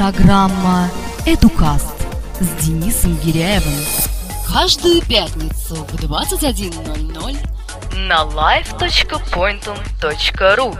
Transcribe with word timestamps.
Программа 0.00 0.88
«Эдукаст» 1.26 1.94
с 2.40 2.48
Денисом 2.64 3.18
Гиряевым. 3.18 3.84
Каждую 4.48 5.02
пятницу 5.02 5.74
в 5.74 5.94
21.00 5.96 7.36
на 8.08 8.24
live.pointum.ru 8.24 10.78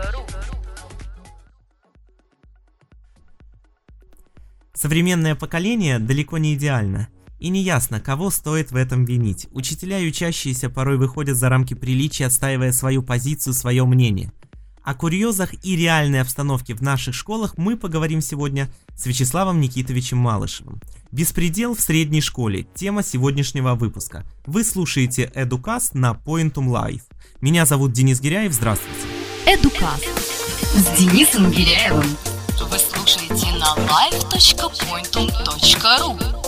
Современное 4.73 5.35
поколение 5.35 5.99
далеко 5.99 6.39
не 6.39 6.55
идеально. 6.55 7.09
И 7.37 7.49
неясно, 7.49 7.99
кого 7.99 8.31
стоит 8.31 8.71
в 8.71 8.75
этом 8.75 9.05
винить. 9.05 9.47
Учителя 9.51 9.99
и 9.99 10.07
учащиеся 10.07 10.71
порой 10.71 10.97
выходят 10.97 11.37
за 11.37 11.49
рамки 11.49 11.75
приличия, 11.75 12.25
отстаивая 12.25 12.71
свою 12.71 13.03
позицию, 13.03 13.53
свое 13.53 13.85
мнение. 13.85 14.31
О 14.83 14.95
курьезах 14.95 15.53
и 15.63 15.75
реальной 15.75 16.21
обстановке 16.21 16.73
в 16.73 16.81
наших 16.81 17.13
школах 17.13 17.55
мы 17.57 17.77
поговорим 17.77 18.21
сегодня 18.21 18.71
с 18.95 19.05
Вячеславом 19.05 19.61
Никитовичем 19.61 20.17
Малышевым. 20.17 20.81
Беспредел 21.11 21.75
в 21.75 21.81
средней 21.81 22.21
школе– 22.21 22.65
тема 22.75 23.03
сегодняшнего 23.03 23.75
выпуска. 23.75 24.25
Вы 24.45 24.63
слушаете 24.63 25.31
Эдукаст 25.35 25.93
на 25.93 26.13
Pointum 26.13 26.69
Live. 26.69 27.01
Меня 27.41 27.65
зовут 27.65 27.91
Денис 27.91 28.19
Гиряев, 28.19 28.53
здравствуйте. 28.53 28.97
Эдукаст 29.45 30.07
с 30.75 30.97
Денисом 30.97 31.51
Гиряевым. 31.51 32.07
Вы 32.69 32.79
слушаете 32.79 33.51
на 33.57 33.75
live.pointum.ru 33.75 36.41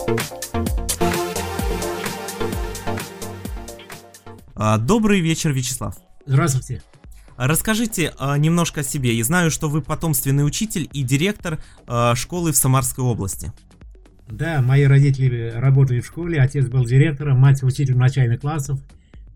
А, 4.55 4.77
Добрый 4.77 5.19
вечер, 5.19 5.51
Вячеслав. 5.51 5.95
Здравствуйте. 6.25 6.81
Расскажите 7.37 8.13
а, 8.17 8.37
немножко 8.37 8.81
о 8.81 8.83
себе. 8.83 9.15
Я 9.15 9.23
знаю, 9.23 9.51
что 9.51 9.69
вы 9.69 9.81
потомственный 9.81 10.45
учитель 10.45 10.89
и 10.93 11.03
директор 11.03 11.59
а, 11.87 12.15
школы 12.15 12.51
в 12.51 12.57
Самарской 12.57 13.03
области. 13.03 13.51
Да, 14.29 14.61
мои 14.61 14.85
родители 14.85 15.51
работали 15.55 15.99
в 15.99 16.05
школе, 16.05 16.41
отец 16.41 16.67
был 16.67 16.85
директором, 16.85 17.39
мать 17.39 17.61
учителем 17.63 17.99
начальных 17.99 18.41
классов. 18.41 18.79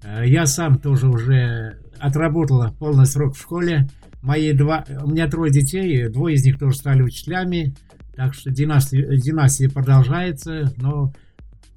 Э, 0.03 0.23
Я 0.25 0.45
сам 0.45 0.79
тоже 0.79 1.07
уже 1.07 1.79
отработал 1.99 2.71
полный 2.73 3.05
срок 3.05 3.35
в 3.35 3.41
школе. 3.41 3.89
Мои 4.21 4.53
два, 4.53 4.85
у 5.03 5.09
меня 5.09 5.27
трое 5.27 5.51
детей, 5.51 6.07
двое 6.07 6.35
из 6.35 6.45
них 6.45 6.57
тоже 6.57 6.77
стали 6.77 7.01
учителями, 7.01 7.75
так 8.15 8.33
что 8.33 8.49
династия, 8.49 9.17
династия 9.17 9.69
продолжается. 9.69 10.73
Но 10.77 11.13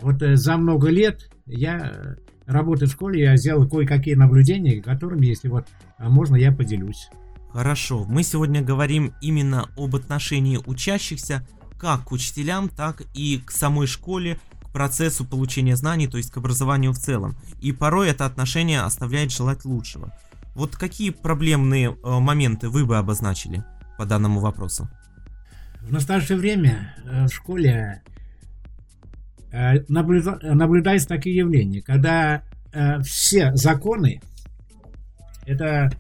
вот 0.01 0.23
э, 0.23 0.37
за 0.37 0.57
много 0.57 0.89
лет 0.89 1.31
я 1.47 2.17
работаю 2.53 2.89
в 2.89 2.93
школе, 2.93 3.23
я 3.23 3.37
сделал 3.37 3.69
кое-какие 3.69 4.15
наблюдения, 4.15 4.83
которыми, 4.83 5.27
если 5.27 5.49
вот 5.49 5.67
а, 5.99 6.09
можно, 6.09 6.37
я 6.37 6.53
поделюсь. 6.53 7.09
Хорошо, 7.53 8.05
мы 8.09 8.23
сегодня 8.23 8.63
говорим 8.63 9.13
именно 9.21 9.69
об 9.77 9.97
отношении 9.97 10.59
учащихся 10.67 11.47
как 11.79 12.05
к 12.05 12.13
учителям, 12.13 12.69
так 12.69 13.03
и 13.15 13.43
к 13.45 13.51
самой 13.51 13.87
школе, 13.87 14.39
к 14.63 14.73
процессу 14.73 15.25
получения 15.25 15.77
знаний, 15.77 16.07
то 16.07 16.19
есть 16.19 16.31
к 16.31 16.37
образованию 16.37 16.93
в 16.93 16.99
целом. 16.99 17.37
И 17.61 17.73
порой 17.73 18.09
это 18.11 18.27
отношение 18.27 18.83
оставляет 18.83 19.33
желать 19.33 19.65
лучшего. 19.65 20.13
Вот 20.55 20.77
какие 20.77 21.11
проблемные 21.11 21.91
э, 21.91 22.19
моменты 22.19 22.69
вы 22.69 22.85
бы 22.85 22.99
обозначили 22.99 23.65
по 23.99 24.05
данному 24.05 24.41
вопросу? 24.41 24.89
В 25.81 25.93
настоящее 25.93 26.39
время 26.39 26.95
э, 27.05 27.27
в 27.27 27.33
школе 27.33 28.03
наблюда- 29.53 30.41
наблюдаются 30.43 31.09
такие 31.09 31.37
явления, 31.37 31.83
когда 31.83 32.43
э, 32.73 33.01
все 33.03 33.55
законы, 33.55 34.21
это 35.47 35.91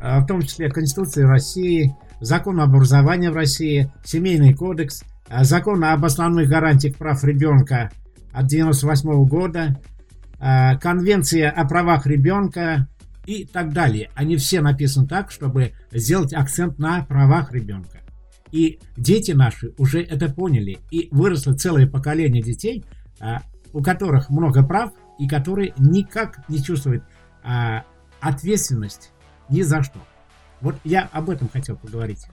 э, 0.00 0.20
в 0.20 0.26
том 0.26 0.42
числе 0.42 0.70
Конституция 0.70 1.26
России, 1.26 1.94
закон 2.20 2.60
об 2.60 2.70
образовании 2.70 3.28
в 3.28 3.34
России, 3.34 3.92
Семейный 4.04 4.54
кодекс, 4.54 5.02
э, 5.28 5.44
закон 5.44 5.84
об 5.84 6.04
основных 6.04 6.48
гарантиях 6.48 6.96
прав 6.96 7.22
ребенка 7.24 7.90
от 8.32 8.46
98 8.46 9.24
года, 9.26 9.78
э, 10.40 10.78
Конвенция 10.78 11.50
о 11.50 11.66
правах 11.66 12.06
ребенка 12.06 12.88
и 13.26 13.44
так 13.44 13.72
далее. 13.72 14.10
Они 14.14 14.36
все 14.36 14.60
написаны 14.60 15.06
так, 15.06 15.30
чтобы 15.30 15.72
сделать 15.92 16.32
акцент 16.32 16.78
на 16.78 17.04
правах 17.04 17.52
ребенка. 17.52 17.98
И 18.52 18.80
дети 18.96 19.32
наши 19.32 19.72
уже 19.78 20.02
это 20.02 20.28
поняли. 20.28 20.78
И 20.90 21.08
выросло 21.10 21.54
целое 21.54 21.86
поколение 21.86 22.42
детей, 22.42 22.84
а, 23.20 23.42
у 23.72 23.82
которых 23.82 24.30
много 24.30 24.66
прав 24.66 24.92
и 25.18 25.28
которые 25.28 25.74
никак 25.78 26.48
не 26.48 26.62
чувствуют 26.62 27.04
а, 27.42 27.84
ответственность 28.20 29.12
ни 29.48 29.62
за 29.62 29.82
что. 29.82 29.98
Вот 30.60 30.76
я 30.84 31.08
об 31.12 31.30
этом 31.30 31.48
хотел 31.48 31.76
поговорить. 31.76 32.26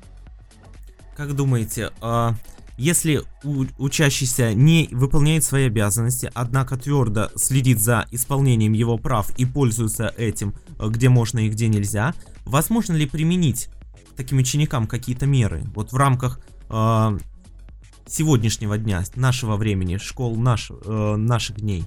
Как 1.15 1.35
думаете, 1.35 1.91
а, 2.01 2.35
если 2.77 3.23
учащийся 3.43 4.53
не 4.53 4.87
выполняет 4.91 5.43
свои 5.43 5.65
обязанности, 5.65 6.29
однако 6.33 6.77
твердо 6.77 7.29
следит 7.35 7.79
за 7.79 8.05
исполнением 8.11 8.73
его 8.73 8.97
прав 8.97 9.31
и 9.37 9.45
пользуется 9.45 10.13
этим, 10.15 10.53
где 10.79 11.09
можно 11.09 11.39
и 11.39 11.49
где 11.49 11.67
нельзя, 11.69 12.13
возможно 12.45 12.93
ли 12.93 13.07
применить 13.07 13.69
таким 14.17 14.39
ученикам 14.39 14.87
какие-то 14.87 15.25
меры? 15.25 15.63
Вот 15.75 15.91
в 15.91 15.95
рамках 15.95 16.41
а, 16.69 17.15
сегодняшнего 18.07 18.77
дня, 18.77 19.03
нашего 19.15 19.55
времени, 19.55 19.97
школ 19.97 20.35
наш, 20.35 20.71
э, 20.71 21.15
наших 21.15 21.57
дней. 21.57 21.85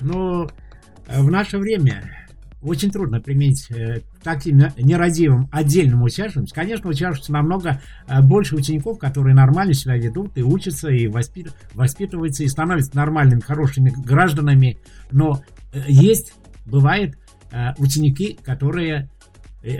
Э, 0.00 1.22
в 1.22 1.30
наше 1.30 1.58
время 1.58 2.26
очень 2.62 2.90
трудно 2.90 3.20
применить 3.20 3.70
э, 3.70 4.02
таким 4.22 4.58
не- 4.58 4.72
нерадивым 4.78 5.48
отдельным 5.52 6.02
учащимся. 6.02 6.54
Конечно, 6.54 6.90
учащихся 6.90 7.32
намного 7.32 7.80
э, 8.08 8.20
больше 8.22 8.56
учеников, 8.56 8.98
которые 8.98 9.34
нормально 9.34 9.74
себя 9.74 9.96
ведут 9.96 10.36
и 10.36 10.42
учатся, 10.42 10.88
и 10.88 11.06
воспит- 11.06 11.54
воспитываются, 11.74 12.42
и 12.44 12.48
становятся 12.48 12.96
нормальными, 12.96 13.40
хорошими 13.40 13.90
гражданами. 13.90 14.78
Но 15.10 15.42
э, 15.72 15.82
есть, 15.86 16.34
бывает, 16.64 17.16
э, 17.52 17.74
ученики, 17.78 18.38
которые 18.42 19.02
э, 19.02 19.08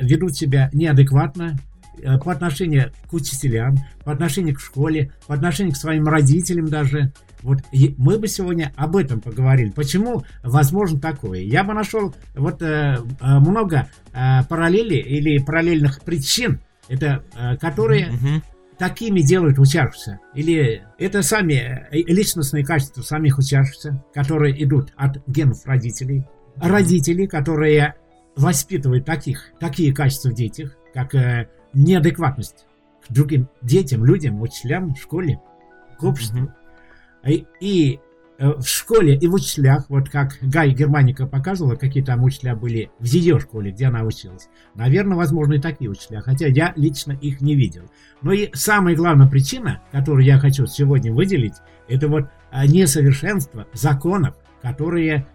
ведут 0.02 0.34
себя 0.36 0.70
неадекватно 0.72 1.58
э, 2.02 2.18
по 2.18 2.32
отношению 2.32 2.92
к 3.08 3.12
учителям, 3.14 3.76
по 4.04 4.12
отношению 4.12 4.54
к 4.56 4.60
школе, 4.60 5.12
по 5.26 5.34
отношению 5.34 5.72
к 5.74 5.76
своим 5.76 6.06
родителям 6.06 6.66
даже. 6.68 7.12
Вот 7.42 7.58
и 7.70 7.94
мы 7.98 8.18
бы 8.18 8.26
сегодня 8.28 8.72
об 8.76 8.96
этом 8.96 9.20
поговорили. 9.20 9.70
Почему 9.70 10.24
возможно 10.42 10.98
такое? 10.98 11.40
Я 11.40 11.62
бы 11.64 11.74
нашел 11.74 12.14
вот 12.34 12.62
э, 12.62 12.96
э, 13.20 13.38
много 13.38 13.88
э, 14.12 14.42
параллелей 14.48 15.00
или 15.00 15.38
параллельных 15.38 16.00
причин, 16.00 16.60
это 16.88 17.22
э, 17.36 17.56
которые 17.58 18.08
Мгм. 18.10 18.42
такими 18.78 19.20
делают 19.20 19.58
учащихся. 19.58 20.18
Или 20.34 20.82
это 20.98 21.22
сами 21.22 21.86
э, 21.90 21.98
личностные 22.06 22.64
качества 22.64 23.02
самих 23.02 23.38
учащихся, 23.38 24.02
которые 24.12 24.60
идут 24.64 24.92
от 24.96 25.18
генов 25.28 25.64
родителей. 25.66 26.24
Родители, 26.56 27.26
которые 27.26 27.94
воспитывают 28.36 29.04
таких, 29.04 29.50
такие 29.58 29.94
качества 29.94 30.30
в 30.30 30.34
детях, 30.34 30.76
как 30.94 31.14
э, 31.14 31.48
неадекватность 31.72 32.66
к 33.06 33.12
другим 33.12 33.48
детям, 33.62 34.04
людям, 34.04 34.40
учителям, 34.40 34.94
в 34.94 35.00
школе, 35.00 35.40
к 35.98 36.04
обществу. 36.04 36.40
Мгм. 36.40 36.54
И, 37.26 37.46
и, 37.60 38.00
э, 38.38 38.48
в 38.48 38.64
школе 38.64 39.16
и 39.16 39.26
в 39.26 39.34
учителях, 39.34 39.86
вот 39.88 40.10
как 40.10 40.36
Гай 40.42 40.70
Германика 40.70 41.26
показывала, 41.26 41.76
какие 41.76 42.04
там 42.04 42.22
учителя 42.22 42.54
были 42.54 42.90
в 42.98 43.04
ее 43.04 43.40
школе, 43.40 43.72
где 43.72 43.86
она 43.86 44.02
училась. 44.02 44.48
Наверное, 44.74 45.16
возможно, 45.16 45.54
и 45.54 45.60
такие 45.60 45.90
учителя, 45.90 46.20
хотя 46.20 46.46
я 46.46 46.72
лично 46.76 47.12
их 47.12 47.40
не 47.40 47.54
видел. 47.54 47.90
Но 48.20 48.32
и 48.32 48.50
самая 48.52 48.94
главная 48.94 49.28
причина, 49.28 49.82
которую 49.92 50.24
я 50.24 50.38
хочу 50.38 50.66
сегодня 50.66 51.12
выделить, 51.12 51.54
это 51.88 52.08
вот 52.08 52.26
а, 52.50 52.66
несовершенство 52.66 53.66
законов, 53.72 54.34
которые 54.60 55.26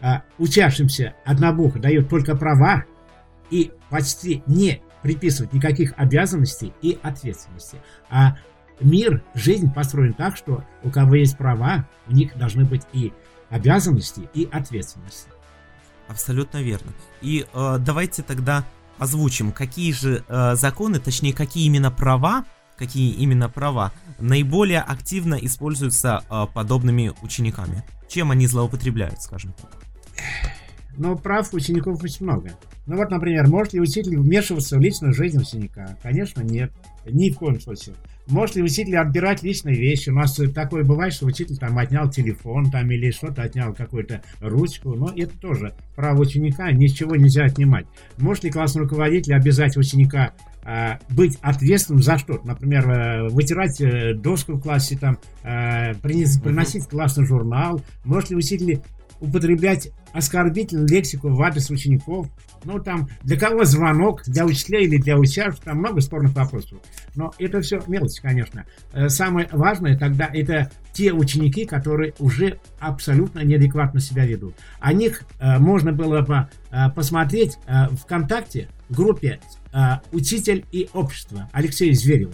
а, 0.00 0.22
учащимся 0.38 1.14
однобоко 1.24 1.78
дают 1.78 2.08
только 2.08 2.34
права 2.34 2.84
и 3.50 3.72
почти 3.90 4.42
не 4.46 4.82
приписывают 5.02 5.52
никаких 5.52 5.92
обязанностей 5.96 6.72
и 6.82 6.98
ответственности. 7.02 7.78
А 8.10 8.36
мир, 8.80 9.22
жизнь 9.34 9.72
построен 9.72 10.14
так, 10.14 10.36
что 10.36 10.64
у 10.82 10.90
кого 10.90 11.16
есть 11.16 11.36
права, 11.36 11.88
у 12.06 12.12
них 12.12 12.36
должны 12.36 12.64
быть 12.64 12.82
и 12.92 13.12
обязанности, 13.48 14.28
и 14.34 14.48
ответственности. 14.50 15.28
Абсолютно 16.08 16.62
верно. 16.62 16.92
И 17.20 17.46
э, 17.52 17.76
давайте 17.80 18.22
тогда 18.22 18.64
озвучим, 18.98 19.52
какие 19.52 19.92
же 19.92 20.24
э, 20.28 20.54
законы, 20.56 20.98
точнее, 20.98 21.32
какие 21.32 21.66
именно 21.66 21.90
права, 21.90 22.44
какие 22.76 23.12
именно 23.12 23.48
права 23.48 23.92
наиболее 24.18 24.80
активно 24.80 25.34
используются 25.34 26.24
э, 26.28 26.46
подобными 26.52 27.12
учениками. 27.22 27.84
Чем 28.08 28.30
они 28.32 28.46
злоупотребляют, 28.46 29.22
скажем 29.22 29.52
так. 29.52 29.89
Но 30.96 31.16
прав 31.16 31.52
учеников 31.54 32.02
очень 32.02 32.26
много. 32.26 32.50
Ну 32.86 32.96
вот, 32.96 33.10
например, 33.10 33.46
может 33.48 33.72
ли 33.72 33.80
учитель 33.80 34.18
вмешиваться 34.18 34.76
в 34.76 34.80
личную 34.80 35.14
жизнь 35.14 35.40
ученика? 35.40 35.96
Конечно, 36.02 36.42
нет. 36.42 36.72
Ни 37.06 37.30
в 37.30 37.36
коем 37.36 37.60
случае. 37.60 37.94
Может 38.26 38.56
ли 38.56 38.62
учитель 38.62 38.96
отбирать 38.96 39.42
личные 39.42 39.74
вещи? 39.74 40.10
У 40.10 40.14
нас 40.14 40.38
такое 40.54 40.84
бывает, 40.84 41.12
что 41.12 41.26
учитель 41.26 41.56
там 41.56 41.78
отнял 41.78 42.08
телефон 42.10 42.70
там 42.70 42.90
или 42.90 43.10
что-то 43.10 43.42
отнял, 43.42 43.74
какую-то 43.74 44.22
ручку. 44.40 44.94
Но 44.94 45.12
это 45.16 45.36
тоже 45.38 45.74
право 45.96 46.20
ученика, 46.20 46.70
ничего 46.70 47.16
нельзя 47.16 47.44
отнимать. 47.44 47.86
Может 48.18 48.44
ли 48.44 48.50
классный 48.50 48.82
руководитель 48.82 49.34
обязать 49.34 49.76
ученика 49.76 50.32
э, 50.64 50.98
быть 51.10 51.38
ответственным 51.40 52.02
за 52.02 52.18
что-то. 52.18 52.46
Например, 52.46 52.88
э, 52.88 53.28
вытирать 53.28 53.80
э, 53.80 54.14
доску 54.14 54.54
в 54.54 54.60
классе, 54.60 54.98
там, 54.98 55.18
э, 55.42 55.94
принес, 55.94 56.38
приносить 56.40 56.86
классный 56.86 57.26
журнал. 57.26 57.82
Может 58.04 58.30
ли 58.30 58.36
учитель 58.36 58.80
употреблять 59.20 59.90
оскорбительную 60.12 60.88
лексику 60.88 61.28
в 61.28 61.40
адрес 61.42 61.70
учеников. 61.70 62.28
Ну, 62.64 62.78
там, 62.78 63.08
для 63.22 63.38
кого 63.38 63.64
звонок, 63.64 64.22
для 64.26 64.44
учителей 64.44 64.86
или 64.86 64.98
для 64.98 65.16
учащих, 65.16 65.60
там 65.60 65.78
много 65.78 66.00
спорных 66.00 66.34
вопросов. 66.34 66.78
Но 67.14 67.32
это 67.38 67.60
все 67.62 67.80
мелочи, 67.86 68.20
конечно. 68.20 68.66
Э, 68.92 69.08
самое 69.08 69.48
важное 69.52 69.98
тогда 69.98 70.28
это 70.32 70.70
те 70.92 71.12
ученики, 71.12 71.64
которые 71.64 72.14
уже 72.18 72.58
абсолютно 72.78 73.40
неадекватно 73.40 74.00
себя 74.00 74.26
ведут. 74.26 74.54
О 74.80 74.92
них 74.92 75.22
э, 75.38 75.58
можно 75.58 75.92
было 75.92 76.20
бы 76.22 76.48
э, 76.70 76.90
посмотреть 76.90 77.56
э, 77.66 77.88
ВКонтакте 77.96 78.68
в 78.88 78.96
группе 78.96 79.40
«Учитель 80.10 80.64
и 80.72 80.88
общество» 80.94 81.48
Алексея 81.52 81.94
Зверева. 81.94 82.32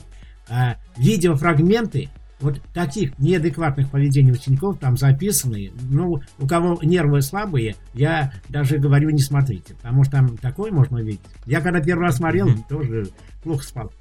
Видеофрагменты 0.97 2.09
вот 2.41 2.61
таких 2.75 3.19
неадекватных 3.19 3.91
поведений 3.91 4.33
учеников 4.33 4.79
там 4.79 4.97
записаны. 4.97 5.71
Ну, 5.91 6.21
у 6.39 6.47
кого 6.47 6.79
нервы 6.83 7.23
слабые, 7.23 7.77
я 7.95 8.33
даже 8.49 8.79
говорю, 8.79 9.11
не 9.11 9.23
смотрите, 9.23 9.75
потому 9.75 10.05
что 10.05 10.13
там 10.13 10.37
такое 10.37 10.71
можно 10.71 10.99
видеть. 10.99 11.21
Я 11.47 11.61
когда 11.61 11.81
первый 11.81 12.03
раз 12.03 12.17
смотрел, 12.17 12.49
тоже 12.69 13.09
плохо 13.43 13.65
спал. 13.65 13.93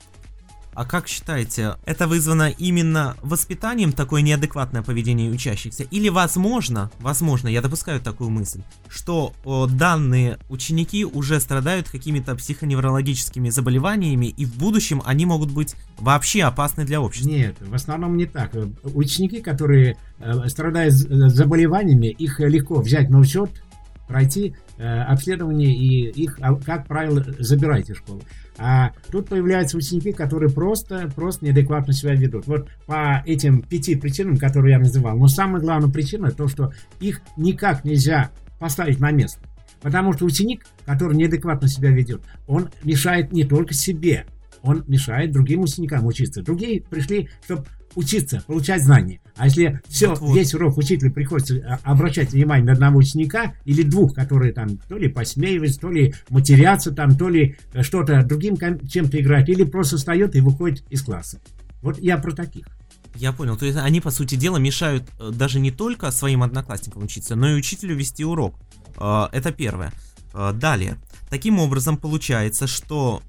А 0.75 0.86
как 0.86 1.07
считаете, 1.07 1.77
это 1.86 2.06
вызвано 2.06 2.50
именно 2.50 3.16
воспитанием 3.22 3.94
такое 3.94 4.22
неадекватное 4.22 4.81
поведение 4.81 5.31
учащихся? 5.31 5.83
Или 5.83 6.10
возможно, 6.10 6.92
возможно, 7.00 7.48
я 7.48 7.62
допускаю 7.62 8.01
такую 8.01 8.30
мысль, 8.30 8.62
что 8.89 9.31
о, 9.45 9.68
данные 9.68 10.38
ученики 10.50 11.06
уже 11.06 11.39
страдают 11.39 11.88
какими-то 11.89 12.36
психоневрологическими 12.36 13.50
заболеваниями, 13.50 14.25
и 14.25 14.44
в 14.44 14.57
будущем 14.57 15.01
они 15.06 15.25
могут 15.25 15.50
быть 15.51 15.75
вообще 15.98 16.44
опасны 16.44 16.83
для 16.83 17.00
общества? 17.00 17.30
Нет, 17.30 17.56
в 17.62 17.74
основном 17.74 18.18
не 18.18 18.25
так. 18.25 18.51
Ученики, 18.83 19.42
которые 19.42 19.95
э, 20.19 20.50
страдают 20.50 20.94
заболеваниями, 20.94 22.07
их 22.07 22.42
легко 22.42 22.81
взять 22.81 23.10
на 23.10 23.19
учет, 23.19 23.50
пройти 24.10 24.56
обследование, 24.83 25.74
и 25.74 26.10
их, 26.10 26.38
а, 26.42 26.56
как 26.56 26.88
правило, 26.88 27.24
забирайте 27.39 27.94
в 27.94 27.98
школу. 27.98 28.22
А 28.57 28.92
тут 29.12 29.30
появляются 29.30 29.77
ученики, 29.77 30.12
которые 30.12 30.51
просто, 30.51 31.12
просто 31.16 31.45
неадекватно 31.45 31.94
себя 31.94 32.13
ведут. 32.13 32.48
Вот 32.48 32.69
по 32.86 33.22
этим 33.25 33.62
пяти 33.62 33.95
причинам, 33.95 34.38
которые 34.38 34.74
я 34.74 34.80
называл. 34.80 35.18
Но 35.18 35.27
самая 35.27 35.62
главная 35.62 35.89
причина 35.89 36.31
то, 36.31 36.48
что 36.48 36.72
их 37.00 37.22
никак 37.38 37.83
нельзя 37.83 38.31
поставить 38.60 39.00
на 39.00 39.12
место. 39.12 39.39
Потому 39.81 40.13
что 40.13 40.25
ученик, 40.25 40.66
который 40.86 41.16
неадекватно 41.16 41.68
себя 41.68 41.89
ведет, 41.89 42.21
он 42.48 42.69
мешает 42.83 43.31
не 43.31 43.44
только 43.44 43.74
себе, 43.74 44.25
он 44.65 44.83
мешает 44.88 45.31
другим 45.31 45.62
ученикам 45.62 46.06
учиться. 46.06 46.41
Другие 46.41 46.81
пришли, 46.81 47.29
чтобы 47.44 47.65
учиться, 47.95 48.44
получать 48.45 48.83
знания. 48.83 49.21
А 49.35 49.45
если 49.45 49.81
все, 49.88 50.09
вот, 50.09 50.19
вот. 50.19 50.35
весь 50.35 50.53
урок 50.53 50.77
учителю 50.77 51.13
приходится 51.13 51.56
а, 51.83 51.91
обращать 51.91 52.31
внимание 52.31 52.65
на 52.65 52.73
одного 52.73 53.00
ученика 53.00 53.53
или 53.65 53.83
двух, 53.83 54.13
которые 54.13 54.53
там 54.53 54.77
то 54.77 54.97
ли 54.97 55.07
посмеиваются, 55.07 55.79
то 55.79 55.89
ли 55.89 56.13
матерятся 56.29 56.91
там, 56.91 57.17
то 57.17 57.29
ли 57.29 57.57
э, 57.73 57.83
что-то 57.83 58.23
другим 58.23 58.57
чем-то 58.57 59.19
играют, 59.19 59.50
или 59.50 59.63
просто 59.63 59.97
встает 59.97 60.35
и 60.35 60.41
выходит 60.41 60.83
из 60.89 61.01
класса. 61.01 61.39
Вот 61.81 62.00
я 62.00 62.18
про 62.18 62.31
таких. 62.31 62.68
Я 63.15 63.31
понял. 63.31 63.56
То 63.56 63.65
есть 63.65 63.77
они, 63.77 64.01
по 64.01 64.11
сути 64.11 64.35
дела, 64.35 64.57
мешают 64.57 65.03
э, 65.19 65.31
даже 65.31 65.59
не 65.59 65.71
только 65.71 66.11
своим 66.11 66.44
одноклассникам 66.44 67.03
учиться, 67.03 67.35
но 67.35 67.50
и 67.50 67.56
учителю 67.56 67.95
вести 67.95 68.25
урок. 68.25 68.56
Э, 68.97 69.27
это 69.31 69.51
первое. 69.51 69.91
Далее. 70.56 70.97
Таким 71.29 71.59
образом, 71.59 71.95
получается, 71.95 72.68
что 72.68 73.21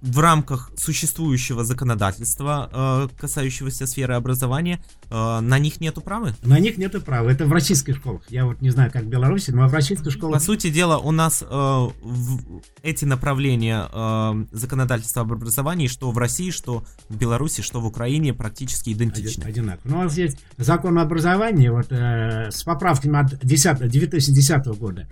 в 0.00 0.18
рамках 0.20 0.70
существующего 0.76 1.64
законодательства, 1.64 2.70
э, 2.72 3.08
касающегося 3.18 3.86
сферы 3.86 4.14
образования, 4.14 4.80
э, 5.10 5.40
на 5.40 5.58
них 5.58 5.80
нету 5.80 6.00
права? 6.00 6.34
На 6.42 6.58
них 6.58 6.78
нету 6.78 7.00
права. 7.00 7.28
Это 7.30 7.46
в 7.46 7.52
российских 7.52 7.96
школах. 7.96 8.22
Я 8.28 8.46
вот 8.46 8.60
не 8.60 8.70
знаю, 8.70 8.90
как 8.92 9.04
в 9.04 9.08
Беларуси, 9.08 9.50
но 9.50 9.66
в 9.68 9.74
российских 9.74 10.12
школах... 10.12 10.34
По 10.34 10.44
сути 10.44 10.70
дела, 10.70 10.98
у 10.98 11.10
нас 11.10 11.44
э, 11.48 11.88
эти 12.82 13.04
направления 13.04 13.88
законодательства 14.52 15.22
об 15.22 15.32
образовании, 15.32 15.86
что 15.86 16.10
в 16.10 16.18
России, 16.18 16.50
что 16.50 16.84
в 17.08 17.16
Беларуси, 17.16 17.62
что 17.62 17.80
в 17.80 17.86
Украине, 17.86 18.34
практически 18.34 18.90
идентичны. 18.90 19.44
Одинаково. 19.44 19.82
Ну, 19.84 19.98
у 20.00 20.02
нас 20.02 20.16
есть 20.16 20.38
закон 20.56 20.98
о 20.98 21.02
образовании, 21.02 21.68
вот 21.68 21.90
с 21.90 22.62
поправками 22.62 23.18
от 23.20 23.38
10, 23.44 23.88
2010 23.88 24.66
года. 24.78 25.08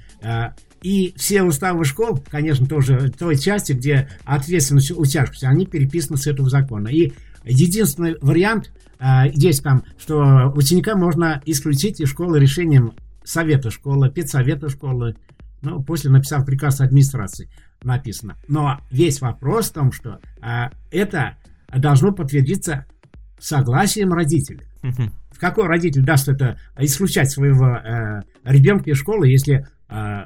И 0.83 1.15
все 1.17 1.43
уставы 1.43 1.85
школ, 1.85 2.23
конечно, 2.31 2.67
тоже 2.67 3.11
той 3.11 3.37
части, 3.39 3.73
где 3.73 4.09
ответственность 4.25 4.91
учащихся, 4.91 5.49
они 5.49 5.67
переписаны 5.67 6.17
с 6.17 6.27
этого 6.27 6.49
закона. 6.49 6.89
И 6.89 7.13
единственный 7.45 8.17
вариант 8.21 8.73
э, 8.99 9.31
здесь 9.33 9.61
там, 9.61 9.85
что 9.99 10.53
ученика 10.55 10.97
можно 10.97 11.43
исключить 11.47 12.01
из 12.01 12.09
школы 12.09 12.39
решением 12.39 12.93
совета 13.25 13.71
школы, 13.71 14.11
педсовета 14.11 14.69
школы, 14.69 15.17
ну, 15.63 15.83
после 15.83 16.11
написав 16.11 16.45
приказ 16.45 16.81
администрации 16.81 17.51
написано. 17.83 18.37
Но 18.49 18.81
весь 18.91 19.21
вопрос 19.21 19.71
в 19.71 19.73
том, 19.73 19.93
что 19.93 20.21
э, 20.43 20.71
это 20.91 21.37
должно 21.75 22.13
подтвердиться 22.13 22.87
согласием 23.39 24.13
родителей. 24.13 24.67
В 25.31 25.39
какой 25.39 25.67
родитель 25.67 26.03
даст 26.03 26.29
это 26.29 26.59
исключать 26.79 27.31
своего 27.31 27.67
э, 27.67 28.23
ребенка 28.45 28.91
из 28.91 28.97
школы, 28.97 29.29
если 29.29 29.67
э, 29.89 30.25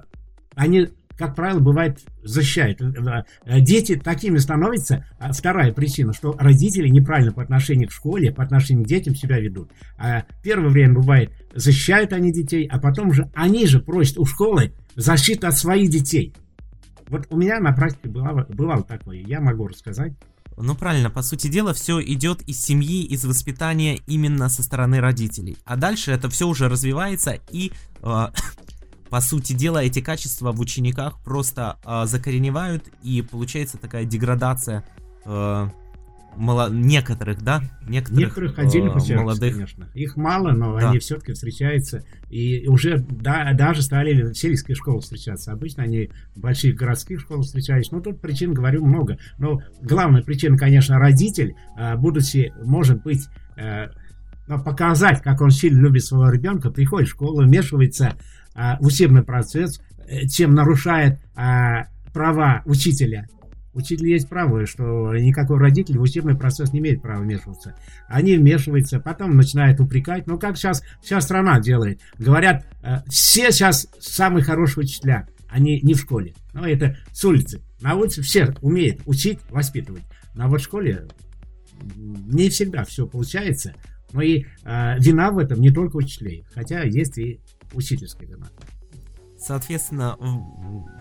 они, 0.60 0.88
как 1.16 1.34
правило, 1.34 1.58
бывает 1.58 2.00
защищают. 2.22 2.82
Э, 2.82 3.24
э, 3.46 3.60
дети 3.60 3.96
такими 3.96 4.36
становятся. 4.36 5.06
А 5.18 5.32
вторая 5.32 5.72
причина, 5.72 6.12
что 6.12 6.36
родители 6.38 6.88
неправильно 6.88 7.32
по 7.32 7.42
отношению 7.42 7.88
к 7.88 7.92
школе, 7.92 8.30
по 8.30 8.42
отношению 8.42 8.84
к 8.84 8.88
детям 8.88 9.14
себя 9.14 9.40
ведут. 9.40 9.70
А 9.96 10.24
первое 10.42 10.68
время 10.68 10.96
бывает, 10.96 11.32
защищают 11.54 12.12
они 12.12 12.30
детей, 12.30 12.68
а 12.70 12.78
потом 12.78 13.08
уже 13.08 13.30
они 13.34 13.66
же 13.66 13.80
просят 13.80 14.18
у 14.18 14.26
школы 14.26 14.74
защиты 14.96 15.46
от 15.46 15.56
своих 15.56 15.88
детей. 15.88 16.34
Вот 17.08 17.26
у 17.30 17.38
меня 17.38 17.58
на 17.58 17.72
практике 17.72 18.10
бывало, 18.10 18.46
бывало 18.50 18.82
такое, 18.82 19.16
я 19.16 19.40
могу 19.40 19.66
рассказать. 19.66 20.12
Ну 20.62 20.74
правильно, 20.74 21.08
по 21.08 21.22
сути 21.22 21.48
дела, 21.48 21.72
все 21.72 22.02
идет 22.02 22.42
из 22.42 22.60
семьи, 22.60 23.02
из 23.04 23.24
воспитания 23.24 23.98
именно 24.06 24.50
со 24.50 24.62
стороны 24.62 25.00
родителей. 25.00 25.56
А 25.64 25.76
дальше 25.76 26.12
это 26.12 26.28
все 26.28 26.46
уже 26.46 26.68
развивается 26.68 27.38
и 27.50 27.72
э, 28.02 28.26
по 29.10 29.20
сути 29.20 29.52
дела, 29.52 29.82
эти 29.82 30.00
качества 30.00 30.52
в 30.52 30.60
учениках 30.60 31.20
просто 31.22 31.78
э, 31.84 32.06
закореневают, 32.06 32.84
и 33.02 33.22
получается 33.22 33.76
такая 33.76 34.04
деградация 34.04 34.84
э, 35.24 35.68
мало... 36.36 36.70
некоторых, 36.70 37.42
да? 37.42 37.62
Некоторых, 37.88 38.20
некоторых 38.20 38.58
отдельных 38.58 39.10
э, 39.10 39.16
молодых. 39.16 39.54
конечно. 39.54 39.88
Их 39.94 40.16
мало, 40.16 40.52
но 40.52 40.78
да. 40.78 40.90
они 40.90 40.98
все-таки 40.98 41.32
встречаются. 41.32 42.04
И 42.28 42.66
уже 42.68 42.98
да, 42.98 43.52
даже 43.52 43.82
стали 43.82 44.22
в 44.30 44.34
сельских 44.34 44.76
школах 44.76 45.02
встречаться. 45.02 45.52
Обычно 45.52 45.82
они 45.82 46.10
в 46.34 46.40
больших 46.40 46.76
городских 46.76 47.20
школах 47.20 47.44
встречались. 47.44 47.90
Ну, 47.90 48.00
тут 48.00 48.20
причин, 48.20 48.54
говорю, 48.54 48.84
много. 48.84 49.18
Но 49.38 49.60
главная 49.82 50.22
причина, 50.22 50.56
конечно, 50.56 50.98
родитель, 50.98 51.54
э, 51.76 51.96
будучи, 51.96 52.52
может 52.64 53.02
быть, 53.02 53.26
э, 53.56 53.88
показать, 54.58 55.22
как 55.22 55.40
он 55.40 55.50
сильно 55.50 55.80
любит 55.80 56.04
своего 56.04 56.30
ребенка, 56.30 56.70
приходит 56.70 57.08
в 57.08 57.12
школу, 57.12 57.42
вмешивается 57.42 58.14
а, 58.54 58.78
в 58.80 58.86
учебный 58.86 59.22
процесс, 59.22 59.80
э, 60.08 60.26
чем 60.26 60.54
нарушает 60.54 61.20
а, 61.34 61.86
права 62.12 62.62
учителя. 62.64 63.26
Учитель 63.72 64.08
есть 64.08 64.28
право, 64.28 64.66
что 64.66 65.14
никакой 65.14 65.58
родитель 65.58 65.98
в 65.98 66.02
учебный 66.02 66.36
процесс 66.36 66.72
не 66.72 66.80
имеет 66.80 67.02
права 67.02 67.22
вмешиваться. 67.22 67.76
Они 68.08 68.36
вмешиваются, 68.36 68.98
потом 68.98 69.36
начинают 69.36 69.78
упрекать. 69.78 70.26
Ну, 70.26 70.38
как 70.38 70.56
сейчас 70.56 70.82
вся 71.00 71.20
страна 71.20 71.60
делает. 71.60 72.00
Говорят, 72.18 72.66
э, 72.82 72.98
все 73.08 73.52
сейчас 73.52 73.86
самые 74.00 74.42
хорошие 74.42 74.84
учителя, 74.84 75.28
они 75.48 75.80
не 75.82 75.94
в 75.94 76.00
школе. 76.00 76.34
Ну, 76.52 76.64
это 76.64 76.96
с 77.12 77.24
улицы. 77.24 77.62
На 77.80 77.94
улице 77.94 78.22
все 78.22 78.54
умеют 78.60 79.02
учить, 79.06 79.38
воспитывать. 79.50 80.02
Но 80.34 80.48
вот 80.48 80.60
в 80.60 80.64
школе 80.64 81.06
не 81.96 82.48
всегда 82.50 82.84
все 82.84 83.06
получается. 83.06 83.74
Но 84.12 84.22
и 84.22 84.44
э, 84.64 84.98
вина 84.98 85.30
в 85.30 85.38
этом 85.38 85.60
не 85.60 85.70
только 85.70 85.96
учителей, 85.96 86.44
хотя 86.54 86.82
есть 86.82 87.18
и 87.18 87.40
учительская 87.72 88.28
вина. 88.28 88.48
Соответственно, 89.38 90.18